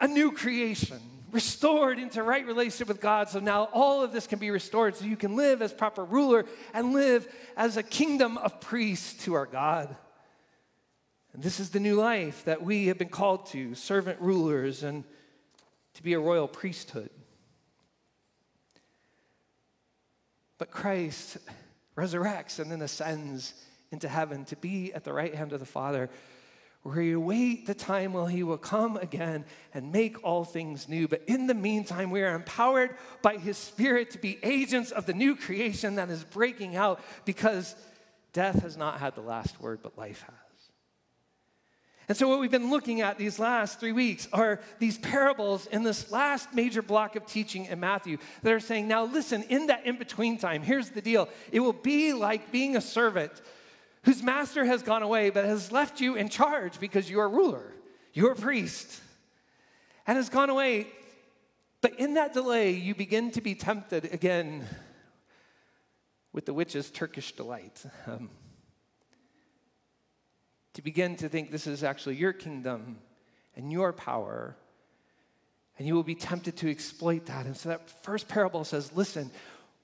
a 0.00 0.06
new 0.06 0.32
creation 0.32 1.00
restored 1.32 1.98
into 1.98 2.22
right 2.22 2.46
relationship 2.46 2.88
with 2.88 3.00
God. 3.00 3.28
So 3.28 3.40
now 3.40 3.68
all 3.72 4.02
of 4.02 4.12
this 4.12 4.26
can 4.26 4.38
be 4.38 4.50
restored 4.50 4.96
so 4.96 5.04
you 5.04 5.16
can 5.16 5.36
live 5.36 5.62
as 5.62 5.72
proper 5.72 6.04
ruler 6.04 6.46
and 6.72 6.92
live 6.92 7.26
as 7.56 7.76
a 7.76 7.82
kingdom 7.82 8.38
of 8.38 8.60
priests 8.60 9.24
to 9.24 9.34
our 9.34 9.46
God. 9.46 9.94
And 11.32 11.42
this 11.42 11.60
is 11.60 11.70
the 11.70 11.80
new 11.80 11.96
life 11.96 12.44
that 12.44 12.62
we 12.62 12.86
have 12.86 12.98
been 12.98 13.08
called 13.08 13.46
to 13.46 13.74
servant 13.74 14.20
rulers 14.20 14.82
and 14.82 15.04
to 15.94 16.02
be 16.02 16.14
a 16.14 16.20
royal 16.20 16.48
priesthood. 16.48 17.10
But 20.58 20.70
Christ 20.70 21.38
resurrects 21.96 22.58
and 22.58 22.70
then 22.70 22.82
ascends 22.82 23.54
into 23.90 24.08
heaven 24.08 24.44
to 24.46 24.56
be 24.56 24.92
at 24.92 25.04
the 25.04 25.12
right 25.12 25.34
hand 25.34 25.52
of 25.52 25.60
the 25.60 25.66
Father 25.66 26.10
where 26.86 27.02
you 27.02 27.20
wait 27.20 27.66
the 27.66 27.74
time 27.74 28.12
when 28.12 28.30
he 28.30 28.44
will 28.44 28.58
come 28.58 28.96
again 28.96 29.44
and 29.74 29.90
make 29.90 30.22
all 30.22 30.44
things 30.44 30.88
new. 30.88 31.08
But 31.08 31.22
in 31.26 31.48
the 31.48 31.54
meantime, 31.54 32.10
we 32.10 32.22
are 32.22 32.34
empowered 32.34 32.96
by 33.22 33.38
his 33.38 33.58
spirit 33.58 34.10
to 34.12 34.18
be 34.18 34.38
agents 34.42 34.92
of 34.92 35.04
the 35.04 35.12
new 35.12 35.34
creation 35.34 35.96
that 35.96 36.10
is 36.10 36.22
breaking 36.22 36.76
out 36.76 37.00
because 37.24 37.74
death 38.32 38.62
has 38.62 38.76
not 38.76 39.00
had 39.00 39.16
the 39.16 39.20
last 39.20 39.60
word, 39.60 39.80
but 39.82 39.98
life 39.98 40.22
has. 40.22 40.45
And 42.08 42.16
so, 42.16 42.28
what 42.28 42.38
we've 42.38 42.50
been 42.50 42.70
looking 42.70 43.00
at 43.00 43.18
these 43.18 43.38
last 43.40 43.80
three 43.80 43.92
weeks 43.92 44.28
are 44.32 44.60
these 44.78 44.96
parables 44.98 45.66
in 45.66 45.82
this 45.82 46.12
last 46.12 46.54
major 46.54 46.80
block 46.80 47.16
of 47.16 47.26
teaching 47.26 47.64
in 47.64 47.80
Matthew 47.80 48.18
that 48.42 48.52
are 48.52 48.60
saying, 48.60 48.86
now 48.86 49.04
listen, 49.04 49.42
in 49.44 49.66
that 49.66 49.86
in 49.86 49.96
between 49.96 50.38
time, 50.38 50.62
here's 50.62 50.90
the 50.90 51.02
deal. 51.02 51.28
It 51.50 51.60
will 51.60 51.72
be 51.72 52.12
like 52.12 52.52
being 52.52 52.76
a 52.76 52.80
servant 52.80 53.32
whose 54.04 54.22
master 54.22 54.64
has 54.64 54.84
gone 54.84 55.02
away 55.02 55.30
but 55.30 55.44
has 55.44 55.72
left 55.72 56.00
you 56.00 56.14
in 56.14 56.28
charge 56.28 56.78
because 56.78 57.10
you're 57.10 57.24
a 57.24 57.28
ruler, 57.28 57.72
you're 58.12 58.32
a 58.32 58.36
priest, 58.36 59.00
and 60.06 60.16
has 60.16 60.28
gone 60.28 60.48
away. 60.48 60.86
But 61.80 61.98
in 61.98 62.14
that 62.14 62.32
delay, 62.32 62.70
you 62.70 62.94
begin 62.94 63.32
to 63.32 63.40
be 63.40 63.56
tempted 63.56 64.12
again 64.12 64.64
with 66.32 66.46
the 66.46 66.54
witch's 66.54 66.88
Turkish 66.90 67.32
delight. 67.32 67.84
Um, 68.06 68.30
to 70.76 70.82
begin 70.82 71.16
to 71.16 71.26
think 71.26 71.50
this 71.50 71.66
is 71.66 71.82
actually 71.82 72.16
your 72.16 72.34
kingdom 72.34 72.98
and 73.56 73.72
your 73.72 73.94
power, 73.94 74.54
and 75.78 75.88
you 75.88 75.94
will 75.94 76.02
be 76.02 76.14
tempted 76.14 76.54
to 76.58 76.70
exploit 76.70 77.24
that. 77.26 77.46
And 77.46 77.56
so 77.56 77.70
that 77.70 77.88
first 78.04 78.28
parable 78.28 78.62
says, 78.62 78.92
listen, 78.94 79.30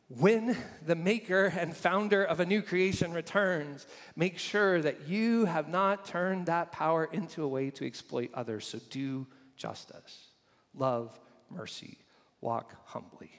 when 0.09 0.55
the 0.85 0.95
maker 0.95 1.47
and 1.47 1.75
founder 1.75 2.23
of 2.23 2.41
a 2.41 2.45
new 2.45 2.61
creation 2.61 3.15
returns, 3.15 3.87
make 4.17 4.39
sure 4.39 4.83
that 4.83 5.09
you 5.09 5.47
have 5.47 5.71
not 5.71 6.05
turned 6.05 6.47
that 6.47 6.73
power 6.73 7.09
into 7.11 7.43
a 7.43 7.49
way 7.49 7.71
to 7.71 7.87
exploit 7.87 8.29
others. 8.35 8.67
So 8.67 8.79
do 8.91 9.27
justice, 9.57 10.29
love 10.75 11.19
mercy, 11.51 11.97
walk 12.43 12.77
humbly. 12.85 13.31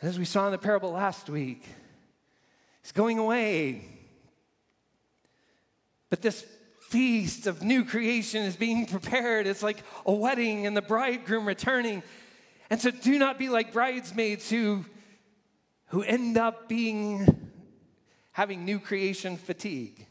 And 0.00 0.08
as 0.08 0.20
we 0.20 0.24
saw 0.24 0.46
in 0.46 0.52
the 0.52 0.58
parable 0.58 0.92
last 0.92 1.28
week, 1.28 1.64
he's 2.80 2.92
going 2.92 3.18
away. 3.18 3.99
But 6.10 6.22
this 6.22 6.44
feast 6.88 7.46
of 7.46 7.62
new 7.62 7.84
creation 7.84 8.42
is 8.42 8.56
being 8.56 8.86
prepared. 8.86 9.46
It's 9.46 9.62
like 9.62 9.82
a 10.04 10.12
wedding 10.12 10.66
and 10.66 10.76
the 10.76 10.82
bridegroom 10.82 11.46
returning. 11.46 12.02
And 12.68 12.80
so 12.80 12.90
do 12.90 13.18
not 13.18 13.38
be 13.38 13.48
like 13.48 13.72
bridesmaids 13.72 14.50
who, 14.50 14.84
who 15.86 16.02
end 16.02 16.36
up 16.36 16.68
being 16.68 17.50
having 18.32 18.64
new 18.64 18.78
creation 18.78 19.36
fatigue 19.36 20.06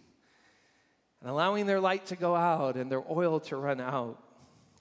and 1.22 1.30
allowing 1.30 1.66
their 1.66 1.80
light 1.80 2.06
to 2.08 2.16
go 2.16 2.36
out 2.36 2.76
and 2.76 2.92
their 2.92 3.04
oil 3.12 3.40
to 3.42 3.56
run 3.56 3.82
out. 3.82 4.22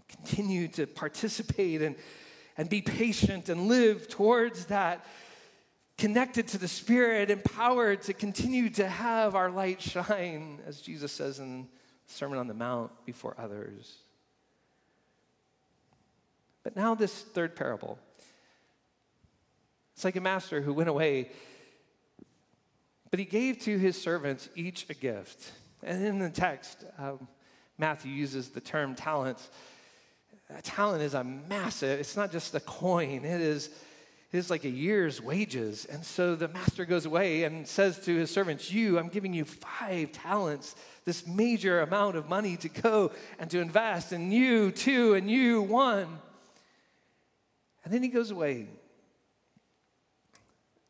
Continue 0.08 0.68
to 0.68 0.86
participate 0.86 1.82
and, 1.82 1.96
and 2.56 2.68
be 2.68 2.80
patient 2.80 3.48
and 3.48 3.66
live 3.68 4.08
towards 4.08 4.66
that, 4.66 5.04
connected 5.98 6.46
to 6.48 6.58
the 6.58 6.68
Spirit, 6.68 7.30
empowered 7.30 8.02
to 8.02 8.14
continue 8.14 8.70
to 8.70 8.88
have 8.88 9.34
our 9.34 9.50
light 9.50 9.82
shine, 9.82 10.60
as 10.66 10.80
Jesus 10.80 11.12
says 11.12 11.40
in 11.40 11.62
the 12.06 12.14
Sermon 12.14 12.38
on 12.38 12.46
the 12.46 12.54
Mount, 12.54 12.92
before 13.04 13.34
others. 13.36 13.98
But 16.62 16.76
now, 16.76 16.94
this 16.94 17.22
third 17.22 17.56
parable. 17.56 17.98
It's 19.94 20.04
like 20.04 20.16
a 20.16 20.20
master 20.20 20.60
who 20.60 20.72
went 20.72 20.88
away, 20.88 21.30
but 23.10 23.18
he 23.18 23.24
gave 23.24 23.58
to 23.62 23.76
his 23.78 24.00
servants 24.00 24.48
each 24.54 24.88
a 24.88 24.94
gift. 24.94 25.50
And 25.82 26.04
in 26.04 26.18
the 26.20 26.30
text, 26.30 26.84
um, 26.98 27.26
Matthew 27.78 28.12
uses 28.12 28.50
the 28.50 28.60
term 28.60 28.94
talents. 28.94 29.48
A 30.56 30.62
talent 30.62 31.02
is 31.02 31.14
a 31.14 31.24
massive, 31.24 31.98
it's 31.98 32.16
not 32.16 32.30
just 32.30 32.54
a 32.54 32.60
coin, 32.60 33.24
it 33.24 33.40
is, 33.40 33.70
is 34.32 34.50
like 34.50 34.64
a 34.64 34.70
year's 34.70 35.22
wages. 35.22 35.86
And 35.86 36.04
so 36.04 36.36
the 36.36 36.48
master 36.48 36.84
goes 36.84 37.06
away 37.06 37.44
and 37.44 37.66
says 37.66 37.98
to 38.00 38.14
his 38.14 38.30
servants, 38.30 38.70
You, 38.70 38.98
I'm 38.98 39.08
giving 39.08 39.32
you 39.32 39.44
five 39.44 40.12
talents, 40.12 40.74
this 41.04 41.26
major 41.26 41.80
amount 41.80 42.16
of 42.16 42.28
money 42.28 42.56
to 42.58 42.68
go 42.68 43.12
and 43.38 43.50
to 43.50 43.60
invest, 43.60 44.12
and 44.12 44.32
you 44.32 44.70
two, 44.70 45.14
and 45.14 45.30
you 45.30 45.62
one. 45.62 46.18
And 47.84 47.92
then 47.94 48.02
he 48.02 48.08
goes 48.08 48.30
away. 48.30 48.66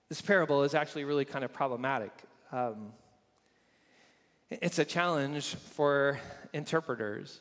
This 0.08 0.20
parable 0.20 0.64
is 0.64 0.74
actually 0.74 1.04
really 1.04 1.24
kind 1.24 1.44
of 1.44 1.52
problematic. 1.52 2.10
Um, 2.50 2.92
it's 4.50 4.78
a 4.78 4.84
challenge 4.84 5.54
for 5.54 6.18
interpreters, 6.54 7.40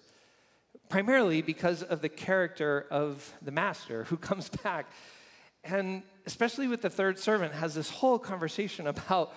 primarily 0.90 1.42
because 1.42 1.82
of 1.82 2.02
the 2.02 2.10
character 2.10 2.86
of 2.92 3.34
the 3.42 3.52
master 3.52 4.04
who 4.04 4.18
comes 4.18 4.50
back. 4.64 4.88
And 5.68 6.04
especially 6.26 6.68
with 6.68 6.82
the 6.82 6.90
third 6.90 7.20
servant, 7.20 7.54
has 7.54 7.76
this 7.76 7.90
whole 7.90 8.20
conversation 8.20 8.88
about 8.88 9.34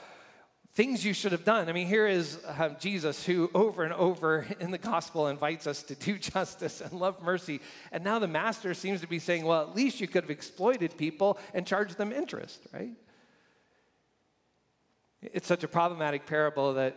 things 0.75 1.05
you 1.05 1.13
should 1.13 1.33
have 1.33 1.45
done. 1.45 1.69
I 1.69 1.73
mean, 1.73 1.89
here 1.89 2.07
is 2.07 2.39
uh, 2.47 2.71
Jesus 2.79 3.27
who 3.27 3.51
over 3.53 3.83
and 3.83 3.93
over 3.93 4.47
in 4.61 4.71
the 4.71 4.79
gospel 4.79 5.27
invites 5.27 5.67
us 5.67 5.83
to 5.85 5.97
do 5.97 6.19
justice 6.33 6.81
and 6.81 6.93
love 6.93 7.21
mercy. 7.23 7.61
And 7.91 8.05
now 8.05 8.21
the 8.21 8.29
master 8.29 8.75
seems 8.75 9.01
to 9.01 9.09
be 9.09 9.19
saying, 9.19 9.45
well, 9.45 9.63
at 9.63 9.75
least 9.75 10.01
you 10.01 10.07
could 10.07 10.23
have 10.23 10.31
exploited 10.31 10.97
people 10.97 11.39
and 11.53 11.67
charged 11.67 11.97
them 11.97 12.13
interest, 12.13 12.61
right? 12.73 12.93
It's 15.23 15.49
such 15.49 15.65
a 15.65 15.69
problematic 15.69 16.27
parable 16.27 16.75
that 16.75 16.97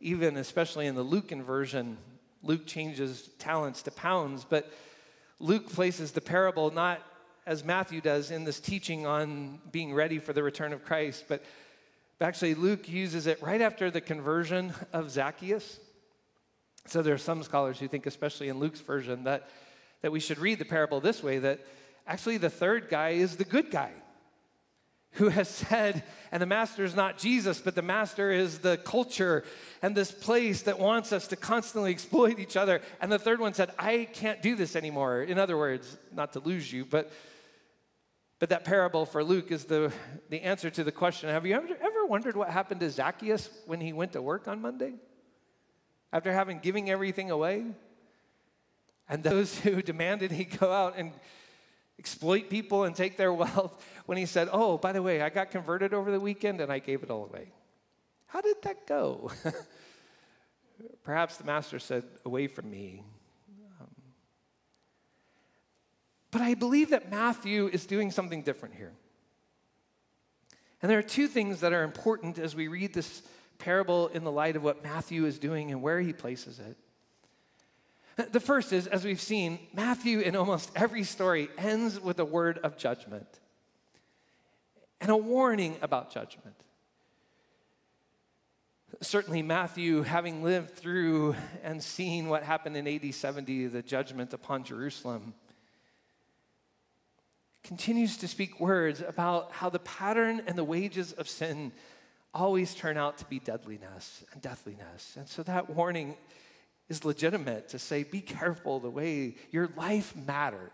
even, 0.00 0.36
especially 0.36 0.86
in 0.86 0.96
the 0.96 1.02
Lucan 1.02 1.44
version, 1.44 1.96
Luke 2.42 2.66
changes 2.66 3.30
talents 3.38 3.82
to 3.82 3.90
pounds, 3.92 4.44
but 4.44 4.70
Luke 5.38 5.72
places 5.72 6.12
the 6.12 6.20
parable 6.20 6.70
not 6.70 7.00
as 7.46 7.64
Matthew 7.64 8.00
does 8.00 8.30
in 8.30 8.44
this 8.44 8.60
teaching 8.60 9.06
on 9.06 9.60
being 9.70 9.92
ready 9.92 10.18
for 10.18 10.32
the 10.32 10.42
return 10.42 10.72
of 10.72 10.84
Christ, 10.84 11.24
but 11.28 11.42
actually 12.20 12.54
Luke 12.54 12.88
uses 12.88 13.26
it 13.26 13.42
right 13.42 13.60
after 13.60 13.90
the 13.90 14.00
conversion 14.00 14.72
of 14.92 15.10
Zacchaeus. 15.10 15.78
So 16.86 17.02
there 17.02 17.14
are 17.14 17.18
some 17.18 17.42
scholars 17.42 17.78
who 17.78 17.88
think, 17.88 18.06
especially 18.06 18.48
in 18.48 18.58
Luke's 18.58 18.80
version, 18.80 19.24
that, 19.24 19.48
that 20.02 20.12
we 20.12 20.20
should 20.20 20.38
read 20.38 20.58
the 20.58 20.64
parable 20.64 21.00
this 21.00 21.22
way 21.22 21.38
that 21.38 21.60
actually 22.06 22.38
the 22.38 22.50
third 22.50 22.88
guy 22.88 23.10
is 23.10 23.36
the 23.36 23.44
good 23.44 23.70
guy 23.70 23.90
who 25.12 25.28
has 25.28 25.48
said, 25.68 26.02
and 26.32 26.40
the 26.40 26.46
master 26.46 26.84
is 26.84 26.94
not 26.94 27.18
Jesus, 27.18 27.60
but 27.60 27.74
the 27.74 27.82
master 27.82 28.30
is 28.30 28.58
the 28.58 28.76
culture 28.78 29.44
and 29.82 29.94
this 29.94 30.10
place 30.10 30.62
that 30.62 30.78
wants 30.78 31.12
us 31.12 31.28
to 31.28 31.36
constantly 31.36 31.90
exploit 31.90 32.38
each 32.38 32.56
other. 32.56 32.80
And 33.00 33.12
the 33.12 33.18
third 33.18 33.40
one 33.40 33.54
said, 33.54 33.70
I 33.78 34.08
can't 34.12 34.42
do 34.42 34.56
this 34.56 34.76
anymore. 34.76 35.22
In 35.22 35.38
other 35.38 35.56
words, 35.56 35.96
not 36.12 36.32
to 36.34 36.40
lose 36.40 36.72
you, 36.72 36.84
but 36.84 37.12
but 38.44 38.50
that 38.50 38.66
parable 38.66 39.06
for 39.06 39.24
Luke 39.24 39.50
is 39.50 39.64
the, 39.64 39.90
the 40.28 40.42
answer 40.42 40.68
to 40.68 40.84
the 40.84 40.92
question 40.92 41.30
Have 41.30 41.46
you 41.46 41.54
ever, 41.54 41.66
ever 41.80 42.04
wondered 42.04 42.36
what 42.36 42.50
happened 42.50 42.80
to 42.80 42.90
Zacchaeus 42.90 43.48
when 43.64 43.80
he 43.80 43.94
went 43.94 44.12
to 44.12 44.20
work 44.20 44.48
on 44.48 44.60
Monday? 44.60 44.96
After 46.12 46.30
having 46.30 46.58
giving 46.58 46.90
everything 46.90 47.30
away? 47.30 47.64
And 49.08 49.22
those 49.22 49.58
who 49.60 49.80
demanded 49.80 50.30
he 50.30 50.44
go 50.44 50.70
out 50.70 50.92
and 50.98 51.12
exploit 51.98 52.50
people 52.50 52.84
and 52.84 52.94
take 52.94 53.16
their 53.16 53.32
wealth 53.44 53.82
when 54.04 54.18
he 54.18 54.26
said, 54.26 54.50
Oh, 54.52 54.76
by 54.76 54.92
the 54.92 55.00
way, 55.00 55.22
I 55.22 55.30
got 55.30 55.50
converted 55.50 55.94
over 55.94 56.10
the 56.10 56.20
weekend 56.20 56.60
and 56.60 56.70
I 56.70 56.80
gave 56.80 57.02
it 57.02 57.10
all 57.10 57.24
away. 57.24 57.48
How 58.26 58.42
did 58.42 58.60
that 58.64 58.86
go? 58.86 59.30
Perhaps 61.02 61.38
the 61.38 61.44
master 61.44 61.78
said, 61.78 62.04
Away 62.26 62.48
from 62.48 62.70
me. 62.70 63.04
Um, 63.80 63.88
but 66.34 66.42
I 66.42 66.54
believe 66.54 66.90
that 66.90 67.12
Matthew 67.12 67.70
is 67.72 67.86
doing 67.86 68.10
something 68.10 68.42
different 68.42 68.74
here. 68.74 68.90
And 70.82 70.90
there 70.90 70.98
are 70.98 71.02
two 71.02 71.28
things 71.28 71.60
that 71.60 71.72
are 71.72 71.84
important 71.84 72.40
as 72.40 72.56
we 72.56 72.66
read 72.66 72.92
this 72.92 73.22
parable 73.58 74.08
in 74.08 74.24
the 74.24 74.32
light 74.32 74.56
of 74.56 74.64
what 74.64 74.82
Matthew 74.82 75.26
is 75.26 75.38
doing 75.38 75.70
and 75.70 75.80
where 75.80 76.00
he 76.00 76.12
places 76.12 76.58
it. 76.58 78.32
The 78.32 78.40
first 78.40 78.72
is, 78.72 78.88
as 78.88 79.04
we've 79.04 79.20
seen, 79.20 79.60
Matthew 79.72 80.18
in 80.18 80.34
almost 80.34 80.72
every 80.74 81.04
story 81.04 81.50
ends 81.56 82.00
with 82.00 82.18
a 82.18 82.24
word 82.24 82.58
of 82.64 82.76
judgment 82.76 83.28
and 85.00 85.12
a 85.12 85.16
warning 85.16 85.76
about 85.82 86.12
judgment. 86.12 86.56
Certainly, 89.00 89.42
Matthew, 89.42 90.02
having 90.02 90.42
lived 90.42 90.70
through 90.70 91.36
and 91.62 91.80
seen 91.80 92.28
what 92.28 92.42
happened 92.42 92.76
in 92.76 92.88
AD 92.88 93.14
70, 93.14 93.68
the 93.68 93.82
judgment 93.82 94.32
upon 94.32 94.64
Jerusalem, 94.64 95.32
continues 97.64 98.18
to 98.18 98.28
speak 98.28 98.60
words 98.60 99.00
about 99.00 99.50
how 99.52 99.70
the 99.70 99.78
pattern 99.80 100.42
and 100.46 100.56
the 100.56 100.64
wages 100.64 101.12
of 101.12 101.28
sin 101.28 101.72
always 102.34 102.74
turn 102.74 102.96
out 102.96 103.18
to 103.18 103.24
be 103.24 103.38
deadliness 103.38 104.22
and 104.32 104.42
deathliness. 104.42 105.14
And 105.16 105.26
so 105.26 105.42
that 105.44 105.70
warning 105.70 106.16
is 106.88 107.04
legitimate 107.04 107.68
to 107.70 107.78
say, 107.78 108.02
be 108.04 108.20
careful 108.20 108.80
the 108.80 108.90
way 108.90 109.36
your 109.50 109.70
life 109.76 110.14
matters 110.14 110.70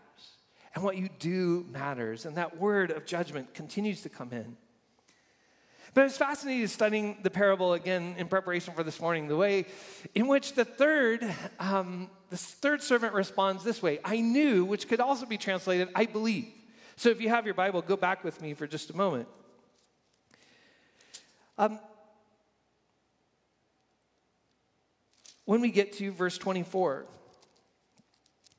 and 0.75 0.83
what 0.83 0.97
you 0.97 1.09
do 1.19 1.65
matters. 1.71 2.27
And 2.27 2.37
that 2.37 2.59
word 2.59 2.91
of 2.91 3.07
judgment 3.07 3.55
continues 3.55 4.03
to 4.03 4.09
come 4.09 4.33
in. 4.33 4.57
But 5.93 6.07
it's 6.07 6.17
fascinating 6.17 6.67
studying 6.69 7.19
the 7.23 7.31
parable 7.31 7.73
again 7.75 8.15
in 8.17 8.29
preparation 8.29 8.75
for 8.75 8.85
this 8.85 9.01
morning, 9.01 9.29
the 9.29 9.37
way 9.37 9.67
in 10.15 10.29
which 10.29 10.55
the 10.55 10.65
third, 10.65 11.25
um, 11.59 12.11
the 12.31 12.37
third 12.37 12.83
servant 12.83 13.13
responds 13.13 13.65
this 13.65 13.83
way 13.83 14.01
I 14.05 14.21
knew, 14.21 14.65
which 14.65 14.89
could 14.89 15.01
also 15.01 15.27
be 15.27 15.37
translated, 15.37 15.89
I 15.95 16.07
believe. 16.07 16.47
So 17.01 17.09
if 17.09 17.19
you 17.19 17.31
have 17.31 17.47
your 17.47 17.55
Bible, 17.55 17.81
go 17.81 17.97
back 17.97 18.23
with 18.25 18.43
me 18.43 18.53
for 18.53 18.67
just 18.67 18.91
a 18.91 18.95
moment. 18.95 19.27
Um, 21.57 21.81
when 25.47 25.63
we 25.63 25.71
get 25.71 25.95
to 25.95 26.13
verse 26.13 26.37
24, 26.37 27.07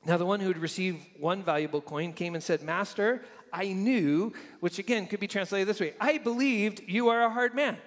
now 0.07 0.17
the 0.17 0.25
one 0.25 0.39
who 0.39 0.47
had 0.47 0.57
received 0.57 1.05
one 1.19 1.43
valuable 1.43 1.81
coin 1.81 2.13
came 2.13 2.33
and 2.33 2.43
said, 2.43 2.63
Master, 2.63 3.21
I 3.53 3.73
knew, 3.73 4.33
which 4.59 4.79
again 4.79 5.05
could 5.05 5.19
be 5.19 5.27
translated 5.27 5.67
this 5.67 5.79
way 5.79 5.93
I 6.01 6.17
believed 6.17 6.81
you 6.87 7.09
are 7.09 7.23
a 7.23 7.29
hard 7.29 7.53
man. 7.53 7.77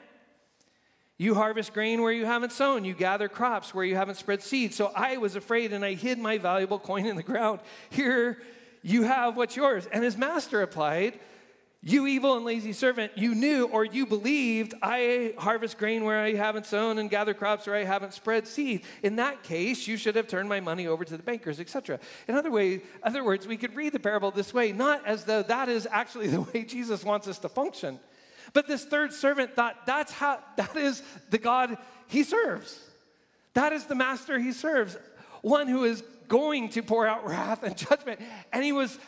You 1.19 1.35
harvest 1.35 1.75
grain 1.75 2.01
where 2.01 2.13
you 2.13 2.27
haven't 2.27 2.53
sown. 2.53 2.85
You 2.85 2.95
gather 2.95 3.29
crops 3.29 3.75
where 3.75 3.85
you 3.85 3.97
haven't 3.97 4.19
spread 4.19 4.41
seed. 4.41 4.73
So 4.73 4.93
I 4.95 5.17
was 5.17 5.35
afraid 5.35 5.73
and 5.73 5.85
I 5.85 5.95
hid 5.95 6.21
my 6.21 6.39
valuable 6.39 6.79
coin 6.79 7.07
in 7.07 7.17
the 7.17 7.25
ground. 7.25 7.59
Here 7.91 8.41
you 8.85 9.03
have 9.03 9.37
what's 9.37 9.57
yours. 9.57 9.89
And 9.91 10.05
his 10.05 10.17
master 10.17 10.59
replied, 10.59 11.19
you 11.87 12.07
evil 12.07 12.37
and 12.37 12.47
lazy 12.47 12.73
servant, 12.73 13.13
you 13.17 13.35
knew 13.35 13.67
or 13.67 13.85
you 13.85 14.07
believed 14.07 14.73
I 14.83 15.35
harvest 15.37 15.77
grain 15.77 16.05
where 16.05 16.21
I 16.21 16.35
haven't 16.35 16.65
sown 16.65 16.99
and 16.99 17.11
gather 17.11 17.35
crops 17.35 17.67
where 17.67 17.77
I 17.77 17.85
haven't 17.85 18.15
spread 18.15 18.47
seed. 18.47 18.85
In 19.03 19.17
that 19.17 19.43
case, 19.43 19.87
you 19.87 19.99
should 19.99 20.17
have 20.17 20.27
turned 20.27 20.49
my 20.49 20.61
money 20.61 20.87
over 20.87 21.05
to 21.05 21.17
the 21.17 21.23
bankers, 21.23 21.61
etc. 21.61 21.99
In 22.27 22.37
other 22.37 22.51
way, 22.51 22.81
other 23.03 23.23
words, 23.23 23.47
we 23.47 23.59
could 23.59 23.77
read 23.77 23.93
the 23.93 24.01
parable 24.01 24.31
this 24.31 24.55
way, 24.55 24.73
not 24.73 25.05
as 25.07 25.25
though 25.25 25.43
that 25.43 25.69
is 25.69 25.87
actually 25.91 26.27
the 26.29 26.41
way 26.41 26.65
Jesus 26.65 27.05
wants 27.05 27.29
us 27.29 27.39
to 27.41 27.51
function. 27.51 28.01
But 28.55 28.67
this 28.67 28.85
third 28.85 29.13
servant 29.13 29.55
thought 29.55 29.85
that's 29.85 30.13
how 30.13 30.41
that 30.57 30.77
is 30.77 31.03
the 31.29 31.39
God 31.39 31.77
he 32.07 32.23
serves. 32.23 32.81
That 33.53 33.73
is 33.73 33.85
the 33.85 33.95
master 33.95 34.39
he 34.39 34.53
serves. 34.53 34.97
One 35.43 35.69
who 35.69 35.85
is 35.85 36.03
going 36.29 36.69
to 36.71 36.83
pour 36.83 37.07
out 37.07 37.27
wrath 37.27 37.63
and 37.63 37.77
judgment. 37.89 38.21
And 38.53 38.65
he 38.65 38.73
was 38.73 38.99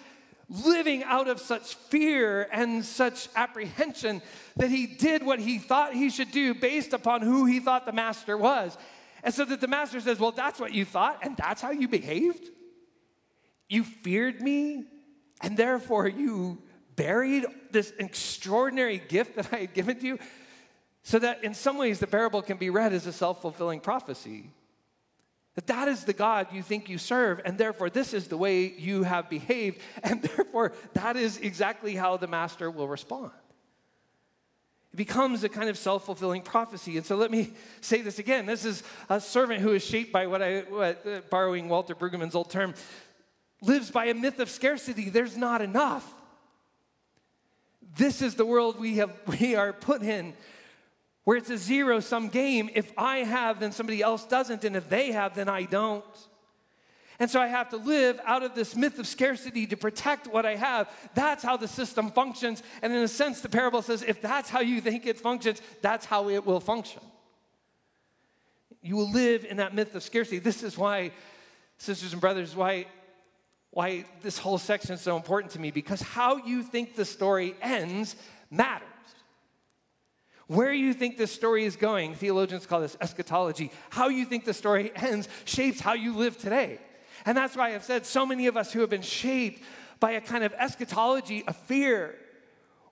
living 0.49 1.03
out 1.03 1.29
of 1.29 1.41
such 1.41 1.75
fear 1.75 2.49
and 2.53 2.85
such 2.85 3.29
apprehension 3.35 4.23
that 4.57 4.71
he 4.71 4.87
did 4.87 5.25
what 5.25 5.41
he 5.41 5.59
thought 5.59 5.93
he 5.93 6.09
should 6.09 6.31
do 6.31 6.55
based 6.55 6.93
upon 6.93 7.23
who 7.23 7.45
he 7.45 7.59
thought 7.59 7.85
the 7.85 7.93
master 7.93 8.37
was. 8.37 8.77
And 9.25 9.35
so 9.35 9.45
that 9.45 9.61
the 9.61 9.69
master 9.69 10.01
says, 10.01 10.21
Well, 10.21 10.33
that's 10.33 10.61
what 10.61 10.73
you 10.73 10.85
thought, 10.85 11.19
and 11.23 11.37
that's 11.37 11.61
how 11.61 11.73
you 11.73 11.89
behaved. 11.89 12.49
You 13.69 13.83
feared 13.83 14.41
me, 14.41 14.85
and 15.41 15.57
therefore 15.57 16.07
you 16.07 16.63
buried 16.95 17.45
this 17.73 17.93
extraordinary 17.99 18.99
gift 18.99 19.37
that 19.37 19.53
I 19.53 19.59
had 19.59 19.75
given 19.75 19.99
to 19.99 20.07
you. 20.07 20.19
So 21.03 21.19
that 21.21 21.45
in 21.45 21.55
some 21.55 21.79
ways 21.79 22.01
the 22.01 22.07
parable 22.07 22.43
can 22.43 22.57
be 22.57 22.71
read 22.71 22.93
as 22.93 23.07
a 23.07 23.13
self 23.13 23.43
fulfilling 23.43 23.81
prophecy. 23.81 24.51
That 25.57 25.67
that 25.69 25.89
is 25.89 26.05
the 26.05 26.13
God 26.13 26.49
you 26.53 26.63
think 26.63 26.91
you 26.91 26.99
serve, 26.99 27.41
and 27.45 27.57
therefore 27.57 27.89
this 27.89 28.13
is 28.13 28.29
the 28.29 28.37
way 28.37 28.73
you 28.73 29.03
have 29.03 29.29
behaved, 29.31 29.81
and 30.05 30.23
therefore 30.23 30.73
that 30.93 31.17
is 31.17 31.39
exactly 31.39 31.97
how 31.97 32.19
the 32.19 32.29
master 32.29 32.71
will 32.71 32.87
respond. 32.87 33.33
It 34.93 34.97
becomes 34.97 35.45
a 35.45 35.49
kind 35.49 35.71
of 35.71 35.79
self 35.79 36.05
fulfilling 36.05 36.43
prophecy. 36.43 36.99
And 36.99 37.05
so 37.05 37.17
let 37.17 37.31
me 37.31 37.53
say 37.81 38.03
this 38.03 38.19
again. 38.19 38.47
This 38.47 38.65
is 38.67 38.83
a 39.09 39.21
servant 39.21 39.61
who 39.61 39.73
is 39.73 39.85
shaped 39.85 40.13
by 40.13 40.27
what 40.27 40.43
I, 40.43 40.61
what, 40.61 41.07
uh, 41.07 41.21
borrowing 41.31 41.69
Walter 41.71 41.95
Brueggemann's 41.95 42.35
old 42.35 42.51
term, 42.51 42.75
lives 43.63 43.91
by 43.91 44.07
a 44.07 44.15
myth 44.15 44.39
of 44.41 44.51
scarcity. 44.51 45.09
There's 45.09 45.39
not 45.39 45.63
enough. 45.63 46.07
This 47.97 48.21
is 48.21 48.35
the 48.35 48.45
world 48.45 48.79
we, 48.79 48.97
have, 48.97 49.11
we 49.41 49.55
are 49.55 49.73
put 49.73 50.03
in 50.03 50.35
where 51.27 51.37
it's 51.37 51.51
a 51.51 51.59
zero 51.59 51.99
sum 51.99 52.29
game. 52.29 52.71
If 52.73 52.93
I 52.97 53.19
have, 53.19 53.59
then 53.59 53.73
somebody 53.73 54.01
else 54.01 54.25
doesn't, 54.25 54.65
and 54.65 54.77
if 54.77 54.89
they 54.89 55.11
have, 55.11 55.35
then 55.35 55.49
I 55.49 55.65
don't. 55.65 56.05
And 57.19 57.29
so 57.29 57.41
I 57.41 57.49
have 57.49 57.71
to 57.71 57.79
live 57.79 58.21
out 58.25 58.45
of 58.45 58.55
this 58.55 58.77
myth 58.77 59.01
of 59.01 59.09
scarcity 59.09 59.67
to 59.67 59.77
protect 59.77 60.29
what 60.29 60.47
I 60.47 60.55
have. 60.55 60.89
That's 61.17 61.43
how 61.43 61.57
the 61.57 61.67
system 61.67 62.13
functions. 62.13 62.63
And 62.81 62.93
in 62.93 63.03
a 63.03 63.09
sense, 63.09 63.41
the 63.41 63.49
parable 63.49 63.83
says 63.83 64.03
if 64.03 64.23
that's 64.23 64.49
how 64.49 64.61
you 64.61 64.81
think 64.81 65.05
it 65.05 65.19
functions, 65.19 65.61
that's 65.83 66.07
how 66.07 66.29
it 66.29 66.47
will 66.47 66.61
function. 66.61 67.03
You 68.81 68.95
will 68.95 69.11
live 69.11 69.45
in 69.45 69.57
that 69.57 69.75
myth 69.75 69.97
of 69.97 70.05
scarcity. 70.05 70.39
This 70.39 70.63
is 70.63 70.79
why, 70.79 71.11
sisters 71.77 72.13
and 72.13 72.21
brothers, 72.21 72.55
why, 72.55 72.87
why 73.71 74.05
this 74.23 74.39
whole 74.39 74.59
section 74.59 74.93
is 74.93 75.01
so 75.01 75.17
important 75.17 75.55
to 75.55 75.59
me, 75.59 75.73
because 75.73 76.01
how 76.01 76.37
you 76.37 76.63
think 76.63 76.95
the 76.95 77.05
story 77.05 77.57
ends 77.61 78.15
matters. 78.49 78.87
Where 80.49 80.73
you 80.73 80.95
think 80.95 81.17
this 81.17 81.33
story 81.33 81.65
is 81.65 81.75
going, 81.75 82.15
theologians 82.15 82.67
call 82.67 82.81
this 82.81 82.97
eschatology. 83.01 83.73
How 83.91 84.09
you 84.09 84.25
think 84.25 84.45
the 84.45 84.55
story 84.55 84.93
ends 84.95 85.29
shapes 85.45 85.81
how 85.81 85.95
you 85.95 86.15
live 86.15 86.39
today. 86.39 86.79
And 87.25 87.37
that's 87.37 87.57
why 87.57 87.75
I've 87.75 87.85
said 87.85 88.07
so 88.07 88.25
many 88.25 88.47
of 88.47 88.57
us 88.57 88.73
who 88.73 88.81
have 88.81 88.91
been 88.91 89.03
shaped 89.03 89.63
by 89.99 90.13
a 90.13 90.21
kind 90.21 90.45
of 90.45 90.53
eschatology 90.53 91.45
of 91.49 91.57
fear, 91.57 92.15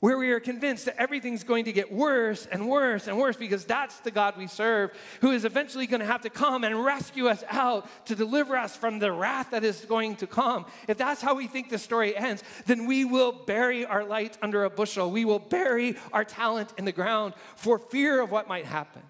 where 0.04 0.18
we 0.18 0.32
are 0.32 0.38
convinced 0.38 0.84
that 0.84 1.00
everything's 1.00 1.44
going 1.44 1.64
to 1.64 1.72
get 1.72 1.90
worse 1.90 2.44
and 2.52 2.68
worse 2.68 3.08
and 3.08 3.16
worse 3.16 3.38
because 3.38 3.64
that's 3.64 4.00
the 4.00 4.10
God 4.10 4.36
we 4.36 4.46
serve, 4.46 4.90
who 5.22 5.30
is 5.30 5.46
eventually 5.46 5.86
going 5.86 6.00
to 6.00 6.06
have 6.06 6.20
to 6.20 6.28
come 6.28 6.62
and 6.62 6.84
rescue 6.84 7.26
us 7.26 7.42
out 7.48 7.88
to 8.04 8.14
deliver 8.14 8.54
us 8.54 8.76
from 8.76 8.98
the 8.98 9.10
wrath 9.10 9.52
that 9.52 9.64
is 9.64 9.86
going 9.86 10.16
to 10.16 10.26
come. 10.26 10.66
If 10.88 10.98
that's 10.98 11.22
how 11.22 11.34
we 11.34 11.46
think 11.46 11.70
the 11.70 11.78
story 11.78 12.14
ends, 12.14 12.42
then 12.66 12.84
we 12.84 13.06
will 13.06 13.32
bury 13.32 13.86
our 13.86 14.04
light 14.04 14.36
under 14.42 14.64
a 14.64 14.68
bushel. 14.68 15.10
We 15.10 15.24
will 15.24 15.38
bury 15.38 15.96
our 16.12 16.22
talent 16.22 16.74
in 16.76 16.84
the 16.84 16.92
ground 16.92 17.32
for 17.56 17.78
fear 17.78 18.20
of 18.20 18.30
what 18.30 18.46
might 18.46 18.66
happen. 18.66 19.00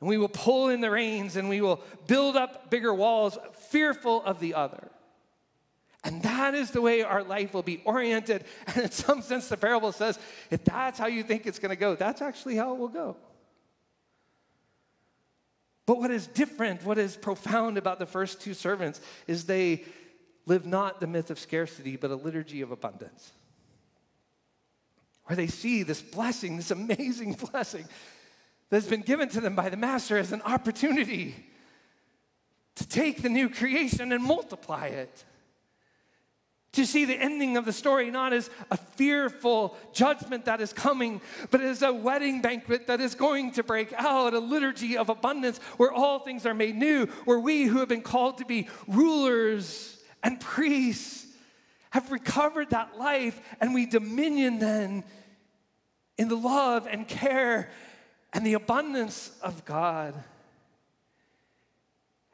And 0.00 0.10
we 0.10 0.18
will 0.18 0.28
pull 0.28 0.68
in 0.68 0.82
the 0.82 0.90
reins 0.90 1.36
and 1.36 1.48
we 1.48 1.62
will 1.62 1.80
build 2.06 2.36
up 2.36 2.68
bigger 2.68 2.92
walls, 2.92 3.38
fearful 3.70 4.22
of 4.24 4.40
the 4.40 4.52
other. 4.52 4.90
And 6.02 6.22
that 6.22 6.54
is 6.54 6.70
the 6.70 6.80
way 6.80 7.02
our 7.02 7.22
life 7.22 7.52
will 7.52 7.62
be 7.62 7.82
oriented. 7.84 8.44
And 8.68 8.84
in 8.84 8.90
some 8.90 9.22
sense, 9.22 9.48
the 9.48 9.56
parable 9.56 9.92
says 9.92 10.18
if 10.50 10.64
that's 10.64 10.98
how 10.98 11.06
you 11.06 11.22
think 11.22 11.46
it's 11.46 11.58
going 11.58 11.70
to 11.70 11.76
go, 11.76 11.94
that's 11.94 12.22
actually 12.22 12.56
how 12.56 12.72
it 12.72 12.78
will 12.78 12.88
go. 12.88 13.16
But 15.86 15.98
what 15.98 16.10
is 16.10 16.26
different, 16.26 16.84
what 16.84 16.98
is 16.98 17.16
profound 17.16 17.76
about 17.76 17.98
the 17.98 18.06
first 18.06 18.40
two 18.40 18.54
servants 18.54 19.00
is 19.26 19.44
they 19.44 19.84
live 20.46 20.64
not 20.64 21.00
the 21.00 21.06
myth 21.06 21.30
of 21.30 21.38
scarcity, 21.38 21.96
but 21.96 22.10
a 22.10 22.16
liturgy 22.16 22.60
of 22.60 22.70
abundance. 22.70 23.32
Where 25.24 25.36
they 25.36 25.48
see 25.48 25.82
this 25.82 26.00
blessing, 26.00 26.56
this 26.56 26.70
amazing 26.70 27.32
blessing 27.52 27.86
that's 28.70 28.86
been 28.86 29.02
given 29.02 29.28
to 29.30 29.40
them 29.40 29.54
by 29.54 29.68
the 29.68 29.76
Master 29.76 30.16
as 30.16 30.32
an 30.32 30.42
opportunity 30.42 31.34
to 32.76 32.88
take 32.88 33.22
the 33.22 33.28
new 33.28 33.48
creation 33.50 34.12
and 34.12 34.22
multiply 34.24 34.86
it 34.86 35.24
to 36.72 36.86
see 36.86 37.04
the 37.04 37.16
ending 37.16 37.56
of 37.56 37.64
the 37.64 37.72
story 37.72 38.10
not 38.10 38.32
as 38.32 38.48
a 38.70 38.76
fearful 38.76 39.76
judgment 39.92 40.44
that 40.44 40.60
is 40.60 40.72
coming, 40.72 41.20
but 41.50 41.60
as 41.60 41.82
a 41.82 41.92
wedding 41.92 42.40
banquet 42.40 42.86
that 42.86 43.00
is 43.00 43.14
going 43.14 43.50
to 43.52 43.62
break 43.62 43.92
out, 43.94 44.34
a 44.34 44.38
liturgy 44.38 44.96
of 44.96 45.08
abundance 45.08 45.58
where 45.78 45.90
all 45.90 46.20
things 46.20 46.46
are 46.46 46.54
made 46.54 46.76
new, 46.76 47.06
where 47.24 47.40
we 47.40 47.64
who 47.64 47.78
have 47.78 47.88
been 47.88 48.02
called 48.02 48.38
to 48.38 48.44
be 48.44 48.68
rulers 48.86 49.98
and 50.22 50.40
priests 50.40 51.26
have 51.90 52.12
recovered 52.12 52.70
that 52.70 52.96
life 52.96 53.40
and 53.60 53.74
we 53.74 53.84
dominion 53.84 54.60
then 54.60 55.02
in 56.16 56.28
the 56.28 56.36
love 56.36 56.86
and 56.88 57.08
care 57.08 57.68
and 58.32 58.46
the 58.46 58.54
abundance 58.54 59.32
of 59.42 59.64
God. 59.64 60.14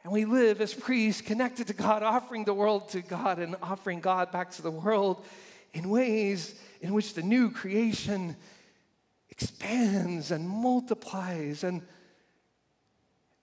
And 0.06 0.12
we 0.12 0.24
live 0.24 0.60
as 0.60 0.72
priests 0.72 1.20
connected 1.20 1.66
to 1.66 1.72
God, 1.72 2.04
offering 2.04 2.44
the 2.44 2.54
world 2.54 2.90
to 2.90 3.00
God 3.00 3.40
and 3.40 3.56
offering 3.60 3.98
God 3.98 4.30
back 4.30 4.52
to 4.52 4.62
the 4.62 4.70
world 4.70 5.24
in 5.72 5.88
ways 5.88 6.54
in 6.80 6.94
which 6.94 7.14
the 7.14 7.24
new 7.24 7.50
creation 7.50 8.36
expands 9.30 10.30
and 10.30 10.48
multiplies. 10.48 11.64
And, 11.64 11.82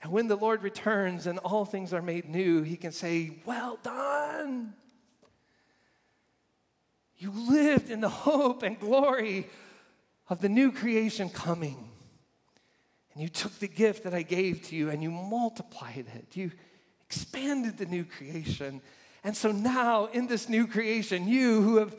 and 0.01 0.13
when 0.13 0.29
the 0.29 0.37
Lord 0.37 0.63
returns 0.63 1.27
and 1.27 1.37
all 1.39 1.65
things 1.65 1.91
are 1.91 2.01
made 2.01 2.29
new, 2.29 2.61
he 2.61 2.77
can 2.77 2.93
say, 2.93 3.41
Well 3.45 3.77
done. 3.83 4.73
You 7.17 7.31
lived 7.31 7.89
in 7.89 7.99
the 7.99 8.07
hope 8.07 8.63
and 8.63 8.79
glory 8.79 9.49
of 10.29 10.39
the 10.39 10.47
new 10.47 10.71
creation 10.71 11.29
coming. 11.29 11.89
And 13.13 13.21
you 13.21 13.29
took 13.29 13.57
the 13.59 13.67
gift 13.67 14.03
that 14.03 14.13
I 14.13 14.23
gave 14.23 14.63
to 14.63 14.75
you 14.75 14.89
and 14.89 15.03
you 15.03 15.11
multiplied 15.11 16.05
it. 16.15 16.35
You 16.35 16.51
expanded 17.07 17.77
the 17.77 17.85
new 17.85 18.03
creation. 18.03 18.81
And 19.23 19.37
so 19.37 19.51
now, 19.51 20.05
in 20.07 20.27
this 20.27 20.49
new 20.49 20.67
creation, 20.67 21.27
you 21.27 21.61
who 21.61 21.77
have, 21.77 21.95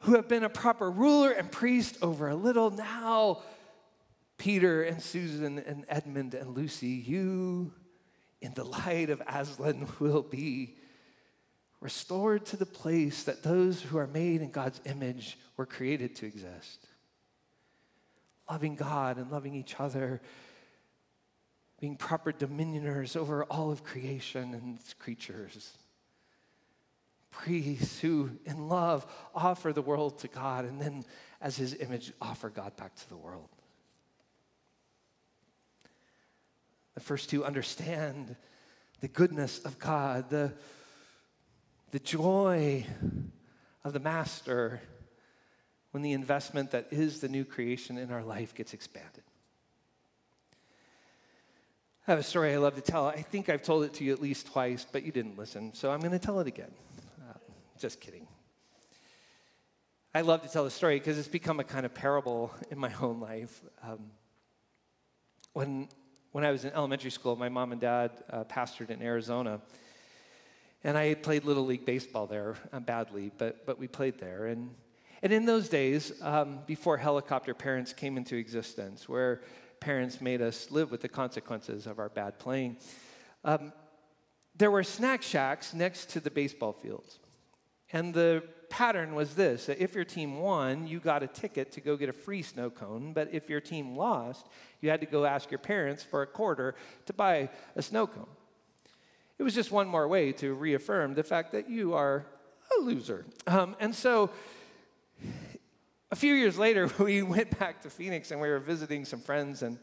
who 0.00 0.16
have 0.16 0.28
been 0.28 0.44
a 0.44 0.48
proper 0.48 0.90
ruler 0.90 1.30
and 1.30 1.50
priest 1.50 1.98
over 2.02 2.28
a 2.28 2.34
little, 2.34 2.70
now, 2.70 3.42
Peter 4.36 4.82
and 4.82 5.00
Susan 5.00 5.58
and 5.58 5.84
Edmund 5.88 6.34
and 6.34 6.56
Lucy, 6.56 6.88
you 6.88 7.72
in 8.40 8.54
the 8.54 8.64
light 8.64 9.10
of 9.10 9.22
Aslan 9.28 9.86
will 10.00 10.22
be 10.22 10.76
restored 11.80 12.44
to 12.46 12.56
the 12.56 12.66
place 12.66 13.22
that 13.24 13.42
those 13.42 13.80
who 13.80 13.96
are 13.96 14.06
made 14.06 14.42
in 14.42 14.50
God's 14.50 14.80
image 14.84 15.38
were 15.56 15.66
created 15.66 16.16
to 16.16 16.26
exist 16.26 16.89
loving 18.50 18.74
God 18.74 19.16
and 19.16 19.30
loving 19.30 19.54
each 19.54 19.76
other, 19.78 20.20
being 21.80 21.96
proper 21.96 22.32
dominioners 22.32 23.16
over 23.16 23.44
all 23.44 23.70
of 23.70 23.84
creation 23.84 24.54
and 24.54 24.78
its 24.78 24.92
creatures. 24.92 25.72
Priests 27.30 28.00
who, 28.00 28.30
in 28.44 28.68
love, 28.68 29.06
offer 29.34 29.72
the 29.72 29.82
world 29.82 30.18
to 30.18 30.28
God 30.28 30.64
and 30.64 30.80
then, 30.80 31.04
as 31.40 31.56
his 31.56 31.74
image, 31.74 32.12
offer 32.20 32.50
God 32.50 32.76
back 32.76 32.94
to 32.96 33.08
the 33.08 33.16
world. 33.16 33.48
The 36.94 37.00
first 37.00 37.30
two 37.30 37.44
understand 37.44 38.34
the 39.00 39.08
goodness 39.08 39.60
of 39.60 39.78
God, 39.78 40.28
the, 40.28 40.52
the 41.92 42.00
joy 42.00 42.84
of 43.84 43.92
the 43.92 44.00
Master 44.00 44.80
when 45.90 46.02
the 46.02 46.12
investment 46.12 46.70
that 46.70 46.88
is 46.90 47.20
the 47.20 47.28
new 47.28 47.44
creation 47.44 47.98
in 47.98 48.10
our 48.10 48.22
life 48.22 48.54
gets 48.54 48.74
expanded. 48.74 49.24
I 52.06 52.12
have 52.12 52.20
a 52.20 52.24
story 52.24 52.52
I 52.52 52.56
love 52.56 52.74
to 52.76 52.80
tell. 52.80 53.06
I 53.06 53.22
think 53.22 53.48
I've 53.48 53.62
told 53.62 53.84
it 53.84 53.94
to 53.94 54.04
you 54.04 54.12
at 54.12 54.20
least 54.20 54.46
twice, 54.46 54.86
but 54.90 55.04
you 55.04 55.12
didn't 55.12 55.38
listen, 55.38 55.74
so 55.74 55.90
I'm 55.90 56.00
going 56.00 56.12
to 56.12 56.18
tell 56.18 56.40
it 56.40 56.46
again. 56.46 56.72
Uh, 57.20 57.34
just 57.78 58.00
kidding. 58.00 58.26
I 60.12 60.22
love 60.22 60.42
to 60.42 60.48
tell 60.48 60.64
the 60.64 60.72
story 60.72 60.98
because 60.98 61.18
it's 61.18 61.28
become 61.28 61.60
a 61.60 61.64
kind 61.64 61.86
of 61.86 61.94
parable 61.94 62.52
in 62.70 62.78
my 62.78 62.92
own 63.00 63.20
life. 63.20 63.60
Um, 63.82 64.10
when, 65.52 65.88
when 66.32 66.44
I 66.44 66.50
was 66.50 66.64
in 66.64 66.72
elementary 66.72 67.12
school, 67.12 67.36
my 67.36 67.48
mom 67.48 67.70
and 67.70 67.80
dad 67.80 68.10
uh, 68.28 68.44
pastored 68.44 68.90
in 68.90 69.02
Arizona. 69.02 69.60
And 70.82 70.98
I 70.98 71.14
played 71.14 71.44
Little 71.44 71.64
League 71.64 71.84
Baseball 71.84 72.26
there, 72.26 72.56
uh, 72.72 72.80
badly, 72.80 73.30
but, 73.38 73.66
but 73.66 73.78
we 73.78 73.86
played 73.86 74.18
there. 74.18 74.46
And 74.46 74.70
and 75.22 75.32
in 75.32 75.44
those 75.44 75.68
days, 75.68 76.12
um, 76.22 76.60
before 76.66 76.96
helicopter 76.96 77.54
parents 77.54 77.92
came 77.92 78.16
into 78.16 78.36
existence, 78.36 79.08
where 79.08 79.42
parents 79.80 80.20
made 80.20 80.42
us 80.42 80.70
live 80.70 80.90
with 80.90 81.00
the 81.00 81.08
consequences 81.08 81.86
of 81.86 81.98
our 81.98 82.08
bad 82.08 82.38
playing, 82.38 82.76
um, 83.44 83.72
there 84.56 84.70
were 84.70 84.82
snack 84.82 85.22
shacks 85.22 85.74
next 85.74 86.10
to 86.10 86.20
the 86.20 86.30
baseball 86.30 86.72
fields. 86.72 87.18
And 87.92 88.14
the 88.14 88.42
pattern 88.68 89.14
was 89.14 89.34
this 89.34 89.66
that 89.66 89.82
if 89.82 89.94
your 89.94 90.04
team 90.04 90.38
won, 90.38 90.86
you 90.86 91.00
got 91.00 91.22
a 91.22 91.26
ticket 91.26 91.72
to 91.72 91.80
go 91.80 91.96
get 91.96 92.08
a 92.08 92.12
free 92.12 92.42
snow 92.42 92.70
cone. 92.70 93.12
But 93.12 93.30
if 93.32 93.48
your 93.50 93.60
team 93.60 93.96
lost, 93.96 94.46
you 94.80 94.90
had 94.90 95.00
to 95.00 95.06
go 95.06 95.24
ask 95.24 95.50
your 95.50 95.58
parents 95.58 96.02
for 96.02 96.22
a 96.22 96.26
quarter 96.26 96.74
to 97.06 97.12
buy 97.12 97.50
a 97.76 97.82
snow 97.82 98.06
cone. 98.06 98.28
It 99.38 99.42
was 99.42 99.54
just 99.54 99.72
one 99.72 99.88
more 99.88 100.06
way 100.06 100.32
to 100.32 100.54
reaffirm 100.54 101.14
the 101.14 101.22
fact 101.22 101.52
that 101.52 101.68
you 101.68 101.94
are 101.94 102.26
a 102.78 102.82
loser. 102.82 103.24
Um, 103.46 103.74
and 103.80 103.94
so, 103.94 104.30
a 106.10 106.16
few 106.16 106.34
years 106.34 106.58
later, 106.58 106.90
we 106.98 107.22
went 107.22 107.58
back 107.58 107.82
to 107.82 107.90
Phoenix 107.90 108.30
and 108.30 108.40
we 108.40 108.48
were 108.48 108.58
visiting 108.58 109.04
some 109.04 109.20
friends, 109.20 109.62
and, 109.62 109.78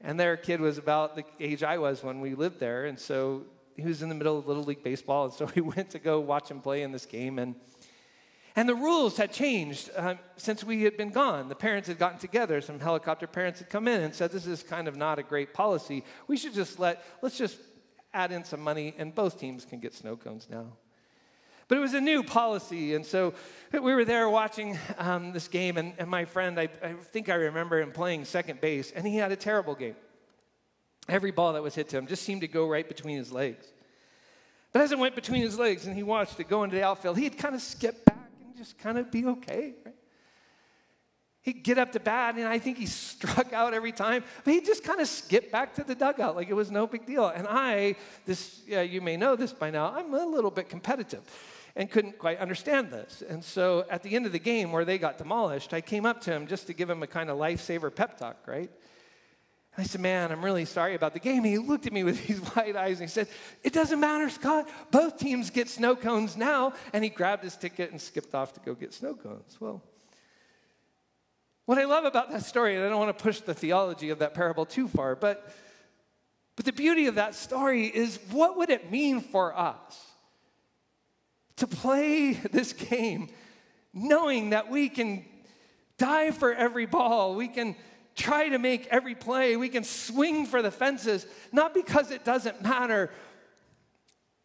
and 0.00 0.18
their 0.18 0.36
kid 0.36 0.60
was 0.60 0.78
about 0.78 1.16
the 1.16 1.24
age 1.40 1.62
I 1.62 1.78
was 1.78 2.02
when 2.02 2.20
we 2.20 2.34
lived 2.34 2.60
there. 2.60 2.86
And 2.86 2.98
so 2.98 3.44
he 3.76 3.82
was 3.82 4.02
in 4.02 4.08
the 4.08 4.14
middle 4.14 4.38
of 4.38 4.46
Little 4.46 4.64
League 4.64 4.84
Baseball, 4.84 5.26
and 5.26 5.34
so 5.34 5.50
we 5.54 5.62
went 5.62 5.90
to 5.90 5.98
go 5.98 6.20
watch 6.20 6.50
him 6.50 6.60
play 6.60 6.82
in 6.82 6.92
this 6.92 7.06
game. 7.06 7.38
And, 7.38 7.54
and 8.54 8.68
the 8.68 8.74
rules 8.74 9.16
had 9.16 9.32
changed 9.32 9.90
uh, 9.96 10.14
since 10.36 10.62
we 10.62 10.82
had 10.82 10.96
been 10.96 11.10
gone. 11.10 11.48
The 11.48 11.54
parents 11.54 11.88
had 11.88 11.98
gotten 11.98 12.18
together. 12.18 12.60
Some 12.60 12.78
helicopter 12.78 13.26
parents 13.26 13.60
had 13.60 13.70
come 13.70 13.88
in 13.88 14.02
and 14.02 14.14
said, 14.14 14.30
This 14.30 14.46
is 14.46 14.62
kind 14.62 14.88
of 14.88 14.96
not 14.96 15.18
a 15.18 15.22
great 15.22 15.54
policy. 15.54 16.04
We 16.28 16.36
should 16.36 16.54
just 16.54 16.78
let, 16.78 17.02
let's 17.22 17.38
just 17.38 17.58
add 18.14 18.30
in 18.30 18.44
some 18.44 18.60
money, 18.60 18.94
and 18.98 19.14
both 19.14 19.40
teams 19.40 19.64
can 19.64 19.80
get 19.80 19.94
snow 19.94 20.16
cones 20.16 20.48
now. 20.50 20.66
But 21.72 21.78
it 21.78 21.80
was 21.80 21.94
a 21.94 22.02
new 22.02 22.22
policy. 22.22 22.94
And 22.94 23.06
so 23.06 23.32
we 23.72 23.94
were 23.94 24.04
there 24.04 24.28
watching 24.28 24.78
um, 24.98 25.32
this 25.32 25.48
game, 25.48 25.78
and, 25.78 25.94
and 25.96 26.06
my 26.06 26.26
friend, 26.26 26.60
I, 26.60 26.68
I 26.82 26.92
think 26.92 27.30
I 27.30 27.34
remember 27.34 27.80
him 27.80 27.92
playing 27.92 28.26
second 28.26 28.60
base, 28.60 28.92
and 28.94 29.06
he 29.06 29.16
had 29.16 29.32
a 29.32 29.36
terrible 29.36 29.74
game. 29.74 29.96
Every 31.08 31.30
ball 31.30 31.54
that 31.54 31.62
was 31.62 31.74
hit 31.74 31.88
to 31.88 31.96
him 31.96 32.06
just 32.06 32.24
seemed 32.24 32.42
to 32.42 32.46
go 32.46 32.68
right 32.68 32.86
between 32.86 33.16
his 33.16 33.32
legs. 33.32 33.64
But 34.74 34.82
as 34.82 34.92
it 34.92 34.98
went 34.98 35.14
between 35.14 35.40
his 35.40 35.58
legs 35.58 35.86
and 35.86 35.96
he 35.96 36.02
watched 36.02 36.38
it 36.38 36.46
go 36.46 36.62
into 36.62 36.76
the 36.76 36.84
outfield, 36.84 37.16
he'd 37.16 37.38
kind 37.38 37.54
of 37.54 37.62
skip 37.62 38.04
back 38.04 38.30
and 38.44 38.54
just 38.54 38.76
kind 38.76 38.98
of 38.98 39.10
be 39.10 39.24
okay. 39.24 39.72
Right? 39.82 39.94
He'd 41.40 41.64
get 41.64 41.78
up 41.78 41.92
to 41.92 42.00
bat, 42.00 42.34
and 42.34 42.46
I 42.46 42.58
think 42.58 42.76
he 42.76 42.84
struck 42.84 43.50
out 43.54 43.72
every 43.72 43.92
time, 43.92 44.24
but 44.44 44.52
he'd 44.52 44.66
just 44.66 44.84
kind 44.84 45.00
of 45.00 45.08
skip 45.08 45.50
back 45.50 45.72
to 45.76 45.84
the 45.84 45.94
dugout 45.94 46.36
like 46.36 46.50
it 46.50 46.54
was 46.54 46.70
no 46.70 46.86
big 46.86 47.06
deal. 47.06 47.28
And 47.28 47.46
I, 47.48 47.96
this, 48.26 48.60
yeah, 48.66 48.82
you 48.82 49.00
may 49.00 49.16
know 49.16 49.36
this 49.36 49.54
by 49.54 49.70
now, 49.70 49.94
I'm 49.96 50.12
a 50.12 50.26
little 50.26 50.50
bit 50.50 50.68
competitive 50.68 51.22
and 51.74 51.90
couldn't 51.90 52.18
quite 52.18 52.38
understand 52.38 52.90
this. 52.90 53.22
And 53.26 53.42
so 53.42 53.86
at 53.90 54.02
the 54.02 54.14
end 54.14 54.26
of 54.26 54.32
the 54.32 54.38
game 54.38 54.72
where 54.72 54.84
they 54.84 54.98
got 54.98 55.18
demolished, 55.18 55.72
I 55.72 55.80
came 55.80 56.04
up 56.04 56.20
to 56.22 56.32
him 56.32 56.46
just 56.46 56.66
to 56.66 56.72
give 56.72 56.90
him 56.90 57.02
a 57.02 57.06
kind 57.06 57.30
of 57.30 57.38
lifesaver 57.38 57.94
pep 57.94 58.18
talk, 58.18 58.36
right? 58.46 58.70
I 59.76 59.84
said, 59.84 60.02
Man, 60.02 60.30
I'm 60.30 60.44
really 60.44 60.66
sorry 60.66 60.94
about 60.94 61.14
the 61.14 61.18
game. 61.18 61.38
And 61.38 61.46
he 61.46 61.58
looked 61.58 61.86
at 61.86 61.92
me 61.92 62.04
with 62.04 62.26
these 62.26 62.40
wide 62.54 62.76
eyes 62.76 63.00
and 63.00 63.08
he 63.08 63.12
said, 63.12 63.28
It 63.62 63.72
doesn't 63.72 64.00
matter, 64.00 64.28
Scott. 64.28 64.68
Both 64.90 65.18
teams 65.18 65.50
get 65.50 65.68
snow 65.68 65.96
cones 65.96 66.36
now. 66.36 66.74
And 66.92 67.02
he 67.02 67.10
grabbed 67.10 67.42
his 67.42 67.56
ticket 67.56 67.90
and 67.90 68.00
skipped 68.00 68.34
off 68.34 68.52
to 68.54 68.60
go 68.60 68.74
get 68.74 68.92
snow 68.92 69.14
cones. 69.14 69.56
Well, 69.60 69.82
what 71.64 71.78
I 71.78 71.84
love 71.84 72.04
about 72.04 72.30
that 72.32 72.44
story, 72.44 72.74
and 72.76 72.84
I 72.84 72.88
don't 72.88 72.98
want 72.98 73.16
to 73.16 73.22
push 73.22 73.40
the 73.40 73.54
theology 73.54 74.10
of 74.10 74.18
that 74.18 74.34
parable 74.34 74.66
too 74.66 74.88
far, 74.88 75.14
but, 75.14 75.54
but 76.56 76.64
the 76.64 76.72
beauty 76.72 77.06
of 77.06 77.14
that 77.14 77.34
story 77.34 77.86
is 77.86 78.18
what 78.30 78.58
would 78.58 78.68
it 78.68 78.90
mean 78.90 79.20
for 79.20 79.56
us 79.56 80.11
to 81.62 81.66
play 81.68 82.32
this 82.50 82.72
game 82.72 83.28
knowing 83.94 84.50
that 84.50 84.68
we 84.68 84.88
can 84.88 85.24
die 85.96 86.32
for 86.32 86.52
every 86.52 86.86
ball, 86.86 87.36
we 87.36 87.46
can 87.46 87.76
try 88.16 88.48
to 88.48 88.58
make 88.58 88.88
every 88.88 89.14
play, 89.14 89.56
we 89.56 89.68
can 89.68 89.84
swing 89.84 90.44
for 90.44 90.60
the 90.60 90.70
fences, 90.70 91.24
not 91.52 91.72
because 91.72 92.10
it 92.10 92.24
doesn't 92.24 92.60
matter, 92.62 93.10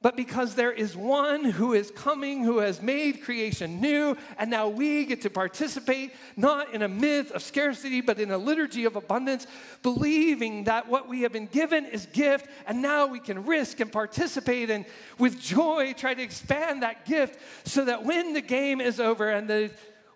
but 0.07 0.15
because 0.15 0.55
there 0.55 0.71
is 0.71 0.95
one 0.95 1.43
who 1.43 1.73
is 1.73 1.91
coming 1.91 2.41
who 2.41 2.59
has 2.59 2.81
made 2.81 3.21
creation 3.21 3.81
new, 3.81 4.15
and 4.37 4.49
now 4.49 4.69
we 4.69 5.03
get 5.03 5.21
to 5.23 5.29
participate 5.29 6.13
not 6.37 6.73
in 6.73 6.81
a 6.81 6.87
myth 6.87 7.29
of 7.31 7.43
scarcity, 7.43 7.99
but 7.99 8.17
in 8.17 8.31
a 8.31 8.37
liturgy 8.37 8.85
of 8.85 8.95
abundance, 8.95 9.45
believing 9.83 10.63
that 10.63 10.87
what 10.87 11.09
we 11.09 11.23
have 11.23 11.33
been 11.33 11.47
given 11.47 11.83
is 11.85 12.05
gift, 12.05 12.47
and 12.67 12.81
now 12.81 13.05
we 13.05 13.19
can 13.19 13.45
risk 13.45 13.81
and 13.81 13.91
participate 13.91 14.69
and 14.69 14.85
with 15.17 15.41
joy 15.41 15.91
try 15.91 16.13
to 16.13 16.23
expand 16.23 16.83
that 16.83 17.05
gift 17.05 17.37
so 17.67 17.83
that 17.83 18.05
when 18.05 18.31
the 18.31 18.39
game 18.39 18.79
is 18.79 19.01
over 19.01 19.29
and 19.29 19.49
the 19.49 19.69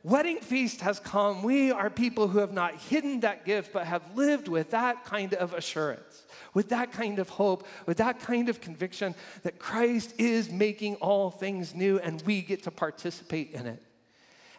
wedding 0.04 0.40
feast 0.40 0.80
has 0.80 1.02
come, 1.02 1.44
we 1.44 1.70
are 1.70 1.90
people 1.90 2.30
who 2.30 2.40
have 2.40 2.54
not 2.54 2.76
hidden 2.76 3.20
that 3.20 3.44
gift, 3.44 3.74
but 3.74 3.86
have 3.86 4.16
lived 4.16 4.48
with 4.48 4.72
that 4.72 5.04
kind 5.04 5.34
of 5.34 5.54
assurance, 5.54 6.24
with 6.54 6.70
that 6.70 6.92
kind 6.92 7.20
of 7.20 7.30
hope, 7.30 7.66
with 7.86 7.98
that 7.98 8.20
kind 8.20 8.50
of 8.50 8.62
conviction 8.62 9.16
that 9.44 9.60
Christ 9.60 10.14
is 10.18 10.52
making 10.52 10.96
all 10.96 11.32
things 11.32 11.74
new 11.74 12.00
and 12.00 12.22
we 12.24 12.42
get 12.42 12.64
to 12.64 12.72
participate 12.72 13.52
in 13.52 13.68
it. 13.68 13.82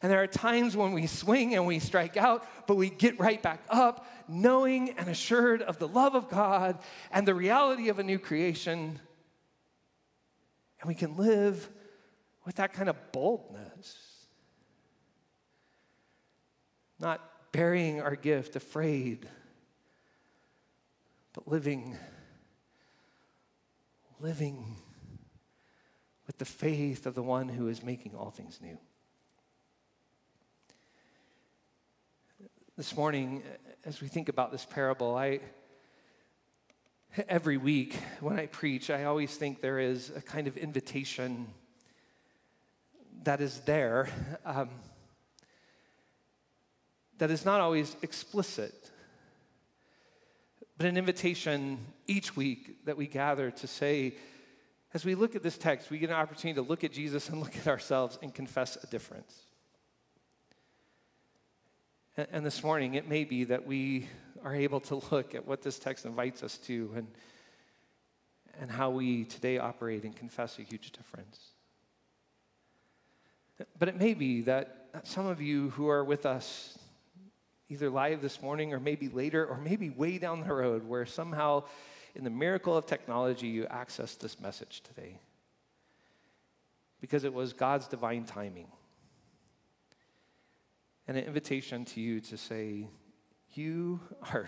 And 0.02 0.11
there 0.11 0.22
are 0.22 0.26
times 0.26 0.76
when 0.76 0.92
we 0.92 1.07
swing 1.07 1.55
and 1.55 1.66
we 1.66 1.78
strike 1.78 2.16
out, 2.16 2.44
but 2.66 2.76
we 2.76 2.90
get 2.90 3.20
right 3.20 3.40
back 3.40 3.62
up, 3.68 4.07
knowing 4.28 4.90
and 4.98 5.09
assured 5.09 5.62
of 5.62 5.78
the 5.78 5.87
love 5.87 6.16
of 6.16 6.28
God 6.28 6.78
and 7.12 7.26
the 7.26 7.35
reality 7.35 7.88
of 7.88 8.00
a 8.00 8.02
new 8.02 8.18
creation. 8.18 8.98
And 10.81 10.88
we 10.88 10.94
can 10.94 11.16
live 11.16 11.68
with 12.44 12.57
that 12.57 12.72
kind 12.72 12.88
of 12.88 12.96
boldness 13.12 14.12
not 17.02 17.20
burying 17.52 18.00
our 18.00 18.16
gift, 18.16 18.57
afraid, 18.57 19.28
but 21.33 21.49
living, 21.49 21.97
living 24.21 24.77
with 26.27 26.38
the 26.38 26.45
faith 26.45 27.07
of 27.07 27.14
the 27.14 27.23
one 27.23 27.49
who 27.49 27.68
is 27.68 27.83
making 27.83 28.14
all 28.14 28.31
things 28.31 28.61
new. 28.62 28.79
This 32.77 32.97
morning, 32.97 33.42
as 33.85 34.01
we 34.01 34.09
think 34.09 34.29
about 34.29 34.51
this 34.51 34.64
parable, 34.64 35.14
I 35.16 35.40
every 37.29 37.59
week 37.59 37.95
when 38.21 38.38
I 38.38 38.47
preach, 38.47 38.88
I 38.88 39.05
always 39.05 39.37
think 39.37 39.61
there 39.61 39.79
is 39.79 40.11
a 40.16 40.23
kind 40.23 40.47
of 40.47 40.57
invitation 40.57 41.47
that 43.25 43.40
is 43.40 43.61
there. 43.61 44.09
Um, 44.45 44.71
that 47.18 47.31
is 47.31 47.45
not 47.45 47.61
always 47.61 47.95
explicit, 48.03 48.90
but 50.83 50.88
an 50.88 50.97
invitation 50.97 51.79
each 52.09 52.35
week 52.35 52.85
that 52.87 52.97
we 52.97 53.07
gather 53.07 53.53
to 53.53 53.68
say, 53.68 54.16
as 54.92 55.05
we 55.05 55.14
look 55.14 55.37
at 55.37 55.42
this 55.45 55.57
text, 55.57 55.90
we 55.90 55.99
get 55.99 56.11
an 56.11 56.16
opportunity 56.16 56.61
to 56.61 56.68
look 56.68 56.83
at 56.83 56.90
Jesus 56.90 57.29
and 57.29 57.40
look 57.40 57.57
at 57.57 57.68
ourselves 57.68 58.18
and 58.21 58.35
confess 58.35 58.77
a 58.83 58.88
difference. 58.88 59.33
And, 62.16 62.27
and 62.33 62.45
this 62.45 62.64
morning, 62.64 62.95
it 62.95 63.09
may 63.09 63.23
be 63.23 63.45
that 63.45 63.64
we 63.64 64.09
are 64.42 64.57
able 64.57 64.81
to 64.81 65.01
look 65.12 65.37
at 65.37 65.47
what 65.47 65.62
this 65.62 65.79
text 65.79 66.05
invites 66.05 66.42
us 66.42 66.59
to 66.66 66.90
and, 66.97 67.07
and 68.61 68.68
how 68.68 68.90
we 68.90 69.23
today 69.27 69.59
operate 69.59 70.03
and 70.03 70.16
confess 70.16 70.59
a 70.59 70.62
huge 70.62 70.90
difference. 70.90 71.38
But 73.79 73.88
it 73.88 73.97
may 73.97 74.14
be 74.14 74.40
that 74.40 74.88
some 75.05 75.27
of 75.27 75.40
you 75.40 75.71
who 75.71 75.87
are 75.87 76.03
with 76.03 76.27
us 76.27 76.77
either 77.72 77.88
live 77.88 78.20
this 78.20 78.42
morning 78.42 78.74
or 78.74 78.78
maybe 78.78 79.08
later 79.08 79.46
or 79.46 79.56
maybe 79.56 79.88
way 79.88 80.18
down 80.18 80.40
the 80.40 80.52
road 80.52 80.87
where 80.87 81.06
somehow 81.06 81.64
in 82.14 82.22
the 82.22 82.30
miracle 82.30 82.76
of 82.76 82.85
technology 82.85 83.48
you 83.48 83.66
access 83.66 84.14
this 84.16 84.38
message 84.38 84.82
today. 84.82 85.18
Because 87.00 87.24
it 87.24 87.32
was 87.32 87.54
God's 87.54 87.88
divine 87.88 88.24
timing. 88.24 88.66
And 91.08 91.16
an 91.16 91.24
invitation 91.24 91.87
to 91.87 92.00
you 92.00 92.20
to 92.20 92.37
say, 92.37 92.88
You 93.54 94.00
are 94.32 94.46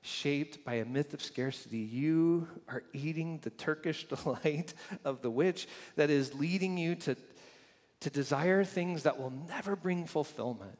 shaped 0.00 0.64
by 0.64 0.76
a 0.76 0.86
myth 0.86 1.12
of 1.12 1.22
scarcity. 1.22 1.78
You 1.78 2.48
are 2.68 2.82
eating 2.94 3.38
the 3.42 3.50
Turkish 3.50 4.04
delight 4.08 4.72
of 5.04 5.20
the 5.20 5.30
witch 5.30 5.68
that 5.96 6.08
is 6.08 6.34
leading 6.34 6.78
you 6.78 6.94
to, 6.96 7.16
to 8.00 8.10
desire 8.10 8.64
things 8.64 9.02
that 9.02 9.20
will 9.20 9.32
never 9.46 9.76
bring 9.76 10.06
fulfillment. 10.06 10.78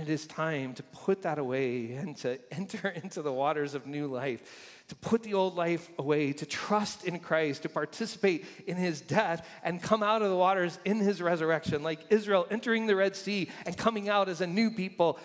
It 0.00 0.08
is 0.08 0.26
time 0.26 0.74
to 0.74 0.82
put 0.84 1.22
that 1.22 1.38
away 1.38 1.92
and 1.92 2.16
to 2.18 2.38
enter 2.52 2.88
into 2.88 3.20
the 3.20 3.32
waters 3.32 3.74
of 3.74 3.86
new 3.86 4.06
life, 4.06 4.80
to 4.88 4.94
put 4.94 5.24
the 5.24 5.34
old 5.34 5.56
life 5.56 5.90
away, 5.98 6.32
to 6.34 6.46
trust 6.46 7.04
in 7.04 7.18
Christ, 7.18 7.62
to 7.62 7.68
participate 7.68 8.44
in 8.66 8.76
his 8.76 9.00
death, 9.00 9.46
and 9.64 9.82
come 9.82 10.02
out 10.02 10.22
of 10.22 10.30
the 10.30 10.36
waters 10.36 10.78
in 10.84 10.98
his 10.98 11.20
resurrection, 11.20 11.82
like 11.82 11.98
Israel 12.10 12.46
entering 12.50 12.86
the 12.86 12.94
Red 12.94 13.16
Sea 13.16 13.48
and 13.66 13.76
coming 13.76 14.08
out 14.08 14.28
as 14.28 14.40
a 14.40 14.46
new 14.46 14.70
people. 14.70 15.18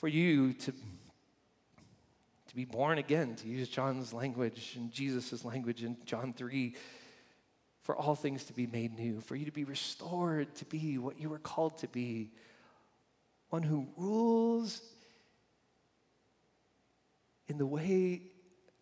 For 0.00 0.08
you 0.08 0.54
to, 0.54 0.72
to 0.72 2.54
be 2.54 2.64
born 2.64 2.98
again, 2.98 3.36
to 3.36 3.48
use 3.48 3.68
John's 3.68 4.12
language 4.12 4.74
and 4.76 4.90
Jesus' 4.90 5.44
language 5.44 5.82
in 5.82 5.96
John 6.06 6.32
3 6.32 6.74
for 7.82 7.94
all 7.94 8.14
things 8.14 8.44
to 8.44 8.54
be 8.54 8.66
made 8.66 8.98
new, 8.98 9.20
for 9.20 9.36
you 9.36 9.44
to 9.44 9.52
be 9.52 9.64
restored 9.64 10.54
to 10.56 10.64
be 10.64 10.96
what 10.96 11.20
you 11.20 11.28
were 11.28 11.38
called 11.38 11.78
to 11.78 11.88
be 11.88 12.30
one 13.54 13.62
who 13.62 13.86
rules 13.96 14.82
in 17.46 17.56
the 17.56 17.64
way 17.64 18.20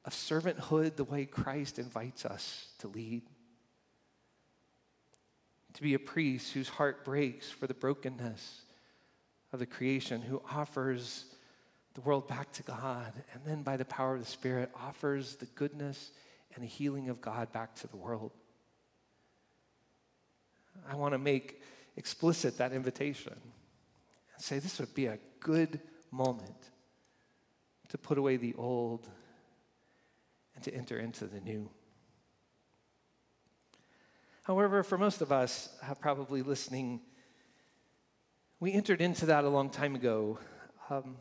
of 0.07 0.15
servanthood, 0.15 0.97
the 0.97 1.05
way 1.05 1.27
Christ 1.27 1.79
invites 1.79 2.25
us 2.25 2.69
to 2.79 2.89
lead. 2.89 3.21
To 5.75 5.83
be 5.83 5.93
a 5.93 5.99
priest 5.99 6.55
whose 6.55 6.71
heart 6.71 7.05
breaks 7.05 7.51
for 7.51 7.67
the 7.67 7.75
brokenness 7.75 8.63
of 9.53 9.59
the 9.59 9.67
creation, 9.67 10.23
who 10.23 10.41
offers 10.51 11.27
the 11.93 12.01
world 12.01 12.27
back 12.27 12.51
to 12.53 12.63
God, 12.63 13.13
and 13.35 13.43
then 13.45 13.63
by 13.63 13.77
the 13.77 13.85
power 13.85 14.15
of 14.15 14.21
the 14.21 14.27
Spirit, 14.27 14.71
offers 14.75 15.37
the 15.37 15.47
goodness 15.55 16.13
and 16.55 16.65
the 16.65 16.69
healing 16.69 17.11
of 17.11 17.21
God 17.21 17.53
back 17.53 17.75
to 17.75 17.89
the 17.89 17.99
world. 17.99 18.33
I 20.91 20.95
want 20.95 21.13
to 21.13 21.19
make 21.19 21.61
explicit 21.99 22.57
that 22.57 22.73
invitation 22.73 23.39
say 24.43 24.59
this 24.59 24.79
would 24.81 24.95
be 24.95 25.07
a 25.07 25.19
good 25.41 25.81
moment 26.11 26.71
to 27.89 27.99
put 27.99 28.19
away 28.19 28.37
the 28.37 28.55
old 28.55 29.09
and 30.55 30.65
to 30.65 30.75
enter 30.75 30.99
into 30.99 31.27
the 31.27 31.41
new. 31.41 31.71
However, 34.43 34.83
for 34.83 34.99
most 34.99 35.21
of 35.21 35.31
us, 35.31 35.69
uh, 35.89 35.95
probably 35.95 36.43
listening, 36.43 37.01
we 38.59 38.73
entered 38.73 39.01
into 39.01 39.27
that 39.27 39.45
a 39.45 39.49
long 39.49 39.71
time 39.71 39.95
ago. 39.95 40.39
Um, 40.91 41.17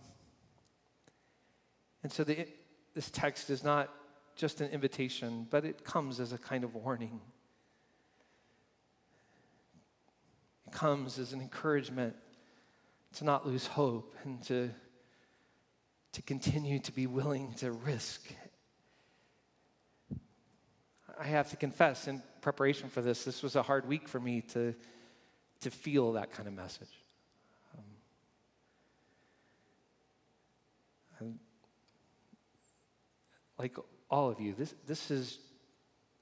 and 2.02 2.12
so 2.12 2.24
the, 2.24 2.48
this 2.96 3.12
text 3.12 3.52
is 3.52 3.64
not 3.64 3.94
just 4.36 4.62
an 4.62 4.72
invitation, 4.72 5.46
but 5.52 5.64
it 5.64 5.84
comes 5.84 6.20
as 6.20 6.34
a 6.34 6.38
kind 6.38 6.64
of 6.64 6.74
warning. 6.74 7.22
It 10.66 10.74
comes 10.74 11.20
as 11.20 11.34
an 11.34 11.42
encouragement 11.42 12.16
to 13.16 13.26
not 13.26 13.46
lose 13.46 13.68
hope 13.68 14.16
and 14.24 14.42
to, 14.44 14.70
to 16.14 16.22
continue 16.22 16.80
to 16.80 16.92
be 16.92 17.08
willing 17.08 17.54
to 17.56 17.72
risk. 17.72 18.22
I 21.20 21.26
have 21.26 21.50
to 21.52 21.56
confess, 21.56 22.08
in 22.08 22.22
preparation 22.42 22.90
for 22.90 23.02
this, 23.02 23.24
this 23.24 23.44
was 23.44 23.56
a 23.56 23.62
hard 23.62 23.88
week 23.88 24.08
for 24.08 24.20
me 24.20 24.42
to, 24.54 24.74
to 25.60 25.70
feel 25.70 26.14
that 26.14 26.32
kind 26.32 26.48
of 26.48 26.56
message. 26.56 26.90
Um, 31.20 31.40
like 33.60 33.78
all 34.10 34.30
of 34.30 34.40
you, 34.40 34.56
this, 34.58 34.74
this 34.88 35.12
is, 35.12 35.38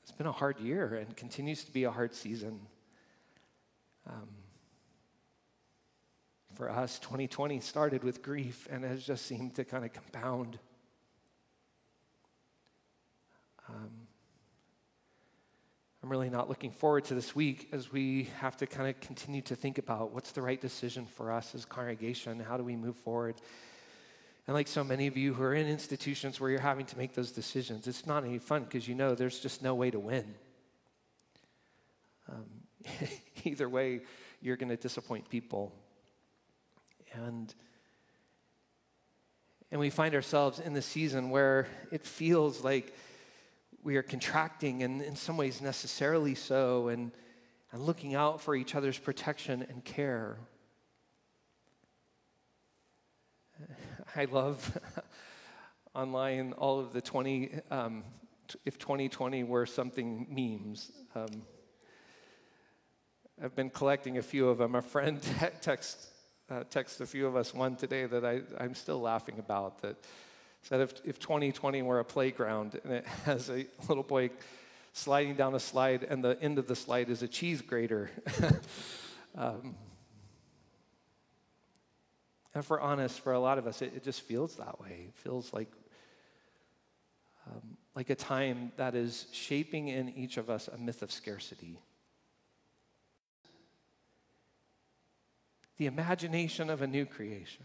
it's 0.04 0.12
been 0.12 0.28
a 0.28 0.32
hard 0.32 0.60
year 0.60 0.95
and 0.95 1.15
continues 1.15 1.63
to 1.63 1.71
be 1.71 1.86
a 1.86 1.91
hard 1.91 2.13
season. 2.13 2.60
Um, 4.06 4.28
for 6.60 6.69
us, 6.69 7.00
2020 7.00 7.62
started 7.62 8.04
with 8.04 8.22
grief 8.22 8.67
and 8.69 8.84
has 8.84 9.02
just 9.02 9.26
seemed 9.26 9.56
to 9.56 9.63
kind 9.63 9.86
of 9.86 9.93
compound. 9.93 10.60
Um, 13.69 13.91
I'm 16.04 16.10
really 16.10 16.30
not 16.30 16.50
looking 16.50 16.72
forward 16.72 17.06
to 17.06 17.15
this 17.15 17.34
week 17.34 17.69
as 17.72 17.93
we 17.93 18.28
have 18.41 18.58
to 18.58 18.67
kind 18.67 18.89
of 18.89 19.00
continue 19.00 19.41
to 19.43 19.56
think 19.56 19.78
about 19.78 20.12
what's 20.12 20.34
the 20.34 20.41
right 20.41 20.60
decision 20.60 21.06
for 21.06 21.32
us 21.32 21.56
as 21.56 21.63
congregation. 21.63 22.41
How 22.41 22.58
do 22.58 22.65
we 22.65 22.76
move 22.76 22.98
forward? 22.98 23.36
And 24.45 24.54
like 24.54 24.67
so 24.67 24.84
many 24.84 25.08
of 25.08 25.15
you 25.15 25.34
who 25.34 25.43
are 25.43 25.54
in 25.54 25.65
institutions 25.65 26.41
where 26.41 26.50
you're 26.50 26.60
having 26.60 26.88
to 26.88 26.98
make 26.98 27.13
those 27.13 27.32
decisions, 27.32 27.88
it's 27.88 28.06
not 28.06 28.26
any 28.26 28.38
fun 28.38 28.65
because 28.65 28.86
you 28.86 28.95
know 28.95 29.15
there's 29.15 29.39
just 29.39 29.63
no 29.63 29.76
way 29.76 29.91
to 29.91 30.00
win. 30.00 30.36
Um, 32.28 32.43
either 33.45 33.69
way, 33.69 34.02
you're 34.41 34.58
going 34.58 34.67
to 34.67 34.76
disappoint 34.76 35.30
people. 35.30 35.74
And 37.13 37.54
and 39.72 39.80
we 39.80 39.89
find 39.89 40.15
ourselves 40.15 40.60
in 40.60 40.74
the 40.74 40.82
season 40.82 41.30
where 41.30 41.67
it 41.91 42.06
feels 42.06 42.63
like 42.63 42.93
we 43.84 43.98
are 43.98 44.04
contracting 44.04 44.84
and 44.84 45.02
in 45.02 45.15
some 45.15 45.38
ways 45.38 45.62
necessarily 45.62 46.36
so 46.36 46.88
and, 46.88 47.12
and 47.72 47.84
looking 47.84 48.15
out 48.15 48.41
for 48.41 48.56
each 48.56 48.74
other's 48.74 48.98
protection 48.98 49.65
and 49.69 49.86
care. 49.86 50.38
I 54.15 54.26
love 54.26 54.80
online 55.95 56.54
all 56.54 56.80
of 56.80 56.91
the 56.91 57.02
20, 57.02 57.60
um, 57.69 58.04
if 58.65 58.80
2020 58.80 59.43
were 59.43 59.67
something 59.67 60.26
memes. 60.30 60.91
Um, 61.13 61.43
I've 63.41 63.56
been 63.56 63.69
collecting 63.69 64.17
a 64.17 64.22
few 64.24 64.50
of 64.50 64.58
them. 64.58 64.76
A 64.76 64.82
friend 64.82 65.22
text, 65.62 66.08
uh, 66.50 66.64
texted 66.72 67.02
a 67.02 67.06
few 67.06 67.28
of 67.28 67.36
us 67.36 67.54
one 67.54 67.76
today 67.76 68.06
that 68.06 68.26
I, 68.26 68.42
I'm 68.58 68.74
still 68.74 69.00
laughing 69.00 69.40
about 69.40 69.82
that 69.82 69.98
said 70.64 70.82
if, 70.82 70.94
if 71.06 71.20
2020 71.20 71.82
were 71.84 72.00
a 72.00 72.06
playground 72.06 72.80
and 72.84 72.94
it 72.94 73.06
has 73.26 73.50
a 73.50 73.66
little 73.88 74.04
boy 74.04 74.30
sliding 74.94 75.36
down 75.36 75.56
a 75.56 75.60
slide 75.60 76.04
and 76.04 76.24
the 76.24 76.38
end 76.42 76.58
of 76.58 76.68
the 76.68 76.76
slide 76.76 77.10
is 77.10 77.22
a 77.22 77.28
cheese 77.28 77.62
grater. 77.62 78.10
um, 79.38 79.76
and 82.56 82.68
we're 82.68 82.82
honest, 82.82 83.20
for 83.22 83.34
a 83.34 83.40
lot 83.40 83.58
of 83.58 83.68
us, 83.68 83.82
it, 83.82 83.94
it 83.96 84.04
just 84.04 84.22
feels 84.22 84.56
that 84.56 84.82
way. 84.82 85.06
It 85.10 85.16
feels 85.16 85.54
like, 85.54 85.72
um, 87.48 87.78
like 87.96 88.10
a 88.10 88.16
time 88.16 88.72
that 88.78 88.96
is 88.96 89.28
shaping 89.32 89.88
in 89.88 90.10
each 90.10 90.38
of 90.38 90.50
us 90.50 90.68
a 90.68 90.78
myth 90.78 91.04
of 91.04 91.12
scarcity. 91.12 91.80
The 95.80 95.88
imagination 95.88 96.70
of 96.70 96.82
a 96.82 96.88
new 96.88 97.06
creation. 97.06 97.63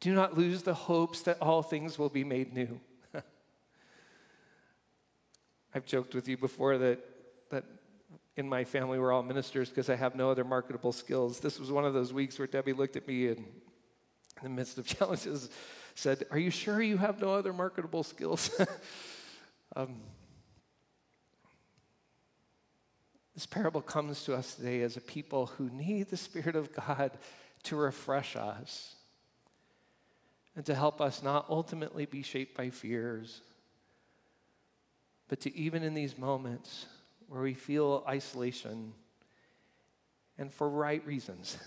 Do 0.00 0.14
not 0.14 0.36
lose 0.36 0.62
the 0.62 0.74
hopes 0.74 1.22
that 1.22 1.38
all 1.40 1.62
things 1.62 1.98
will 1.98 2.10
be 2.10 2.22
made 2.22 2.52
new. 2.52 2.78
I've 5.74 5.86
joked 5.86 6.14
with 6.14 6.28
you 6.28 6.36
before 6.36 6.78
that, 6.78 7.00
that 7.50 7.64
in 8.36 8.46
my 8.48 8.62
family 8.62 8.98
we're 8.98 9.10
all 9.10 9.22
ministers 9.22 9.70
because 9.70 9.88
I 9.90 9.96
have 9.96 10.14
no 10.14 10.30
other 10.30 10.44
marketable 10.44 10.92
skills. 10.92 11.40
This 11.40 11.58
was 11.58 11.72
one 11.72 11.84
of 11.84 11.94
those 11.94 12.12
weeks 12.12 12.38
where 12.38 12.46
Debbie 12.46 12.74
looked 12.74 12.96
at 12.96 13.08
me 13.08 13.28
and, 13.28 13.38
in 13.38 13.44
the 14.42 14.50
midst 14.50 14.76
of 14.76 14.86
challenges, 14.98 15.48
said, 15.94 16.24
Are 16.30 16.38
you 16.38 16.50
sure 16.50 16.80
you 16.80 16.98
have 16.98 17.20
no 17.20 17.34
other 17.34 17.54
marketable 17.54 18.04
skills? 18.04 18.50
um, 19.76 19.96
this 23.38 23.46
parable 23.46 23.80
comes 23.80 24.24
to 24.24 24.34
us 24.34 24.56
today 24.56 24.82
as 24.82 24.96
a 24.96 25.00
people 25.00 25.46
who 25.46 25.70
need 25.70 26.08
the 26.08 26.16
Spirit 26.16 26.56
of 26.56 26.74
God 26.74 27.12
to 27.62 27.76
refresh 27.76 28.34
us 28.34 28.96
and 30.56 30.66
to 30.66 30.74
help 30.74 31.00
us 31.00 31.22
not 31.22 31.46
ultimately 31.48 32.04
be 32.04 32.22
shaped 32.22 32.56
by 32.56 32.68
fears, 32.68 33.42
but 35.28 35.38
to 35.42 35.56
even 35.56 35.84
in 35.84 35.94
these 35.94 36.18
moments 36.18 36.86
where 37.28 37.40
we 37.40 37.54
feel 37.54 38.02
isolation 38.08 38.92
and 40.36 40.52
for 40.52 40.68
right 40.68 41.06
reasons, 41.06 41.58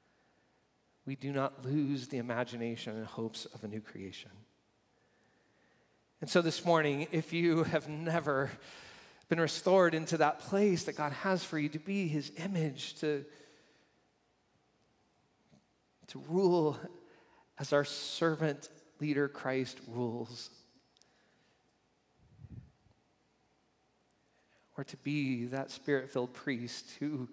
we 1.04 1.14
do 1.14 1.30
not 1.30 1.62
lose 1.62 2.08
the 2.08 2.16
imagination 2.16 2.96
and 2.96 3.04
hopes 3.04 3.44
of 3.44 3.62
a 3.64 3.68
new 3.68 3.82
creation. 3.82 4.30
And 6.22 6.30
so 6.30 6.40
this 6.40 6.64
morning, 6.64 7.06
if 7.12 7.34
you 7.34 7.64
have 7.64 7.86
never 7.86 8.50
been 9.28 9.40
restored 9.40 9.94
into 9.94 10.18
that 10.18 10.38
place 10.38 10.84
that 10.84 10.96
God 10.96 11.12
has 11.12 11.42
for 11.42 11.58
you 11.58 11.68
to 11.70 11.78
be 11.78 12.06
his 12.06 12.30
image, 12.36 12.94
to, 13.00 13.24
to 16.08 16.22
rule 16.28 16.78
as 17.58 17.72
our 17.72 17.84
servant 17.84 18.68
leader 19.00 19.28
Christ 19.28 19.78
rules. 19.88 20.50
Or 24.76 24.84
to 24.84 24.96
be 24.98 25.46
that 25.46 25.70
spirit 25.70 26.10
filled 26.10 26.34
priest 26.34 26.92
who, 27.00 27.28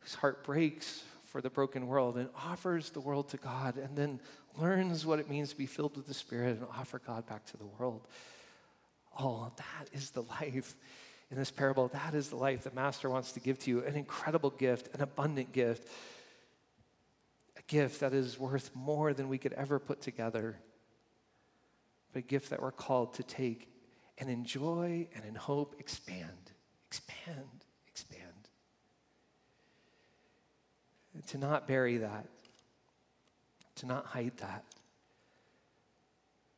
whose 0.00 0.14
heart 0.14 0.44
breaks 0.44 1.02
for 1.24 1.40
the 1.40 1.50
broken 1.50 1.86
world 1.88 2.16
and 2.16 2.28
offers 2.44 2.90
the 2.90 3.00
world 3.00 3.28
to 3.30 3.36
God 3.36 3.76
and 3.76 3.96
then 3.96 4.20
learns 4.58 5.04
what 5.04 5.18
it 5.18 5.28
means 5.28 5.50
to 5.50 5.56
be 5.56 5.66
filled 5.66 5.96
with 5.96 6.06
the 6.06 6.14
Spirit 6.14 6.56
and 6.56 6.66
offer 6.78 7.00
God 7.04 7.26
back 7.26 7.44
to 7.46 7.56
the 7.56 7.66
world. 7.66 8.06
Oh, 9.18 9.50
that 9.56 9.88
is 9.92 10.10
the 10.10 10.22
life 10.22 10.74
in 11.30 11.36
this 11.36 11.50
parable. 11.50 11.88
That 11.88 12.14
is 12.14 12.28
the 12.28 12.36
life 12.36 12.64
the 12.64 12.70
Master 12.70 13.10
wants 13.10 13.32
to 13.32 13.40
give 13.40 13.58
to 13.60 13.70
you 13.70 13.84
an 13.84 13.94
incredible 13.94 14.50
gift, 14.50 14.94
an 14.94 15.02
abundant 15.02 15.52
gift 15.52 15.88
a 17.56 17.62
gift 17.62 18.00
that 18.00 18.12
is 18.12 18.38
worth 18.38 18.70
more 18.74 19.14
than 19.14 19.28
we 19.28 19.38
could 19.38 19.52
ever 19.54 19.78
put 19.78 20.00
together, 20.00 20.58
but 22.12 22.20
a 22.20 22.22
gift 22.22 22.50
that 22.50 22.60
we're 22.60 22.70
called 22.70 23.14
to 23.14 23.22
take 23.22 23.68
and 24.18 24.30
enjoy 24.30 25.06
and 25.14 25.24
in 25.24 25.34
hope 25.34 25.74
expand, 25.78 26.52
expand, 26.86 27.64
expand. 27.86 28.22
And 31.14 31.26
to 31.28 31.38
not 31.38 31.66
bury 31.66 31.98
that, 31.98 32.26
to 33.76 33.86
not 33.86 34.06
hide 34.06 34.36
that, 34.38 34.64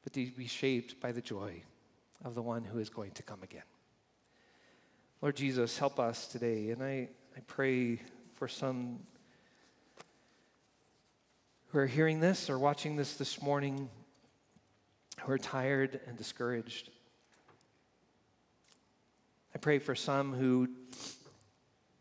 but 0.02 0.12
to 0.14 0.30
be 0.32 0.46
shaped 0.46 1.00
by 1.00 1.12
the 1.12 1.20
joy 1.20 1.62
of 2.24 2.34
the 2.34 2.42
one 2.42 2.64
who 2.64 2.78
is 2.78 2.88
going 2.88 3.12
to 3.12 3.22
come 3.22 3.42
again. 3.42 3.62
Lord 5.20 5.34
Jesus, 5.34 5.76
help 5.76 5.98
us 5.98 6.28
today. 6.28 6.70
And 6.70 6.80
I, 6.80 7.08
I 7.36 7.40
pray 7.48 8.00
for 8.34 8.46
some 8.46 9.00
who 11.68 11.78
are 11.80 11.86
hearing 11.86 12.20
this 12.20 12.48
or 12.48 12.56
watching 12.56 12.94
this 12.94 13.14
this 13.14 13.42
morning 13.42 13.88
who 15.20 15.32
are 15.32 15.38
tired 15.38 15.98
and 16.06 16.16
discouraged. 16.16 16.90
I 19.56 19.58
pray 19.58 19.80
for 19.80 19.96
some 19.96 20.32
who, 20.32 20.68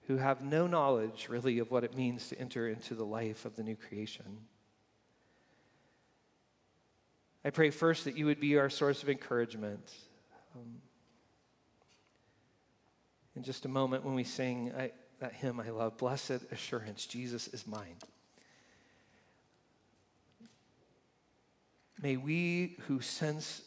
who 0.05 0.17
have 0.17 0.43
no 0.43 0.67
knowledge 0.67 1.27
really 1.27 1.57
of 1.57 1.71
what 1.71 1.83
it 1.83 1.97
means 1.97 2.29
to 2.29 2.39
enter 2.39 2.69
into 2.69 2.93
the 2.93 3.05
life 3.05 3.45
of 3.45 3.55
the 3.55 3.63
new 3.63 3.75
creation. 3.75 4.25
I 7.43 7.49
pray 7.49 7.71
first 7.71 8.05
that 8.05 8.15
you 8.15 8.27
would 8.27 8.39
be 8.39 8.59
our 8.59 8.69
source 8.69 9.01
of 9.01 9.09
encouragement. 9.09 9.91
Um, 10.55 10.81
in 13.37 13.43
just 13.43 13.65
a 13.65 13.69
moment, 13.69 14.03
when 14.03 14.15
we 14.15 14.23
sing 14.23 14.73
I, 14.75 14.91
that 15.19 15.31
hymn 15.31 15.59
I 15.59 15.69
love, 15.69 15.97
Blessed 15.97 16.39
Assurance, 16.51 17.05
Jesus 17.05 17.47
is 17.49 17.67
mine. 17.67 17.95
May 22.01 22.17
we 22.17 22.77
who 22.87 22.99
sense 22.99 23.61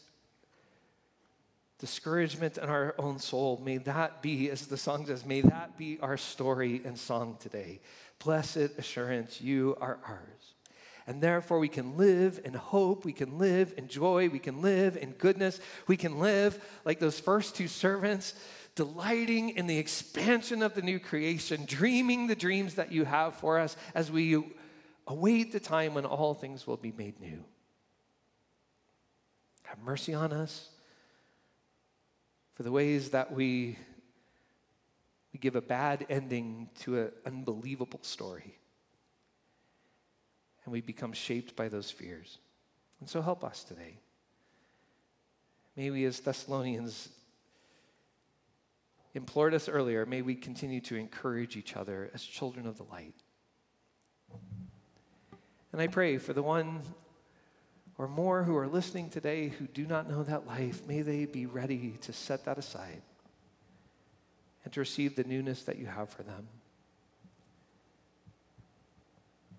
discouragement 1.79 2.57
in 2.57 2.65
our 2.65 2.93
own 2.99 3.17
soul, 3.17 3.61
may 3.63 3.77
that 3.77 4.21
be, 4.21 4.49
as 4.49 4.67
the 4.67 4.77
song 4.77 5.05
says, 5.05 5.25
may 5.25 5.39
that 5.39 5.77
be 5.77 5.97
our 6.01 6.17
story 6.17 6.81
and 6.83 6.99
song 6.99 7.37
today. 7.39 7.79
Blessed 8.19 8.77
assurance, 8.77 9.39
you 9.39 9.77
are 9.79 9.99
ours. 10.05 10.53
And 11.07 11.21
therefore, 11.21 11.59
we 11.59 11.67
can 11.67 11.97
live 11.97 12.39
in 12.45 12.53
hope, 12.53 13.05
we 13.05 13.13
can 13.13 13.39
live 13.39 13.73
in 13.75 13.87
joy, 13.87 14.29
we 14.29 14.37
can 14.37 14.61
live 14.61 14.95
in 14.97 15.11
goodness, 15.11 15.59
we 15.87 15.97
can 15.97 16.19
live 16.19 16.63
like 16.85 16.99
those 16.99 17.19
first 17.19 17.55
two 17.55 17.67
servants, 17.67 18.35
delighting 18.75 19.49
in 19.49 19.67
the 19.67 19.77
expansion 19.77 20.63
of 20.63 20.73
the 20.73 20.81
new 20.81 20.99
creation, 20.99 21.65
dreaming 21.65 22.27
the 22.27 22.35
dreams 22.35 22.75
that 22.75 22.91
you 22.91 23.05
have 23.05 23.35
for 23.35 23.59
us 23.59 23.75
as 23.93 24.11
we 24.11 24.41
await 25.07 25.51
the 25.51 25.59
time 25.59 25.93
when 25.93 26.05
all 26.05 26.33
things 26.33 26.65
will 26.65 26.77
be 26.77 26.91
made 26.91 27.19
new. 27.19 27.43
Have 29.63 29.79
mercy 29.79 30.13
on 30.13 30.33
us 30.33 30.69
for 32.55 32.63
the 32.63 32.71
ways 32.71 33.11
that 33.11 33.31
we, 33.31 33.77
we 35.33 35.39
give 35.39 35.55
a 35.55 35.61
bad 35.61 36.05
ending 36.09 36.69
to 36.81 36.99
an 36.99 37.11
unbelievable 37.25 38.01
story. 38.03 38.57
And 40.63 40.71
we 40.71 40.81
become 40.81 41.13
shaped 41.13 41.55
by 41.55 41.69
those 41.69 41.89
fears. 41.89 42.37
And 42.99 43.09
so 43.09 43.21
help 43.21 43.43
us 43.43 43.63
today. 43.63 43.97
May 45.75 45.89
we, 45.89 46.05
as 46.05 46.19
Thessalonians, 46.19 47.09
implored 49.13 49.53
us 49.53 49.67
earlier, 49.67 50.05
may 50.05 50.21
we 50.21 50.35
continue 50.35 50.81
to 50.81 50.95
encourage 50.95 51.57
each 51.57 51.75
other 51.75 52.09
as 52.13 52.23
children 52.23 52.65
of 52.65 52.77
the 52.77 52.83
light. 52.83 53.15
And 55.71 55.81
I 55.81 55.87
pray 55.87 56.17
for 56.17 56.33
the 56.33 56.43
one 56.43 56.81
or 57.97 58.07
more 58.07 58.43
who 58.43 58.57
are 58.57 58.67
listening 58.67 59.09
today 59.09 59.49
who 59.49 59.67
do 59.67 59.85
not 59.85 60.09
know 60.09 60.23
that 60.23 60.47
life, 60.47 60.85
may 60.87 61.01
they 61.01 61.25
be 61.25 61.45
ready 61.45 61.97
to 62.01 62.13
set 62.13 62.45
that 62.45 62.57
aside 62.57 63.01
and 64.63 64.73
to 64.73 64.79
receive 64.79 65.15
the 65.15 65.23
newness 65.23 65.63
that 65.63 65.77
you 65.77 65.85
have 65.85 66.09
for 66.09 66.23
them. 66.23 66.47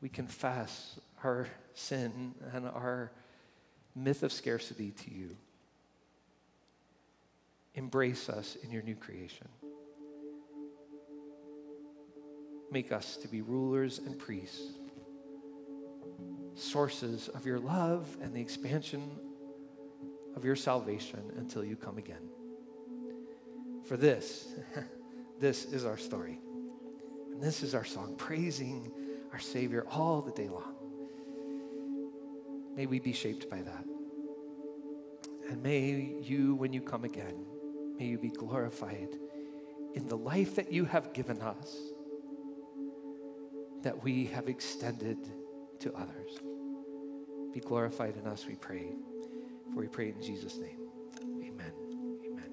We 0.00 0.08
confess 0.08 0.98
our 1.22 1.46
sin 1.74 2.34
and 2.52 2.66
our 2.66 3.12
myth 3.94 4.22
of 4.22 4.32
scarcity 4.32 4.90
to 4.90 5.14
you. 5.14 5.36
Embrace 7.74 8.28
us 8.28 8.56
in 8.62 8.70
your 8.70 8.82
new 8.82 8.94
creation. 8.94 9.48
Make 12.70 12.92
us 12.92 13.16
to 13.18 13.28
be 13.28 13.42
rulers 13.42 13.98
and 13.98 14.18
priests, 14.18 14.72
sources 16.54 17.28
of 17.28 17.46
your 17.46 17.58
love 17.58 18.16
and 18.22 18.34
the 18.34 18.40
expansion 18.40 19.10
of 20.36 20.44
your 20.44 20.56
salvation 20.56 21.20
until 21.36 21.64
you 21.64 21.76
come 21.76 21.98
again. 21.98 22.28
For 23.84 23.96
this, 23.96 24.48
this 25.38 25.64
is 25.66 25.84
our 25.84 25.98
story. 25.98 26.38
And 27.32 27.42
this 27.42 27.62
is 27.62 27.74
our 27.74 27.84
song, 27.84 28.16
praising 28.16 28.90
our 29.32 29.40
Savior 29.40 29.86
all 29.90 30.20
the 30.22 30.32
day 30.32 30.48
long. 30.48 30.74
May 32.76 32.86
we 32.86 33.00
be 33.00 33.12
shaped 33.12 33.50
by 33.50 33.60
that. 33.62 33.84
And 35.50 35.62
may 35.62 36.16
you, 36.22 36.54
when 36.54 36.72
you 36.72 36.80
come 36.80 37.04
again, 37.04 37.44
may 37.98 38.06
you 38.06 38.18
be 38.18 38.30
glorified 38.30 39.08
in 39.94 40.06
the 40.08 40.16
life 40.16 40.56
that 40.56 40.72
you 40.72 40.84
have 40.84 41.12
given 41.12 41.40
us, 41.40 41.76
that 43.82 44.02
we 44.02 44.26
have 44.26 44.48
extended 44.48 45.18
to 45.80 45.92
others. 45.94 46.38
Be 47.52 47.60
glorified 47.60 48.16
in 48.16 48.26
us, 48.26 48.46
we 48.46 48.54
pray. 48.54 48.92
For 49.72 49.80
we 49.80 49.88
pray 49.88 50.08
in 50.08 50.22
Jesus' 50.22 50.56
name. 50.58 50.81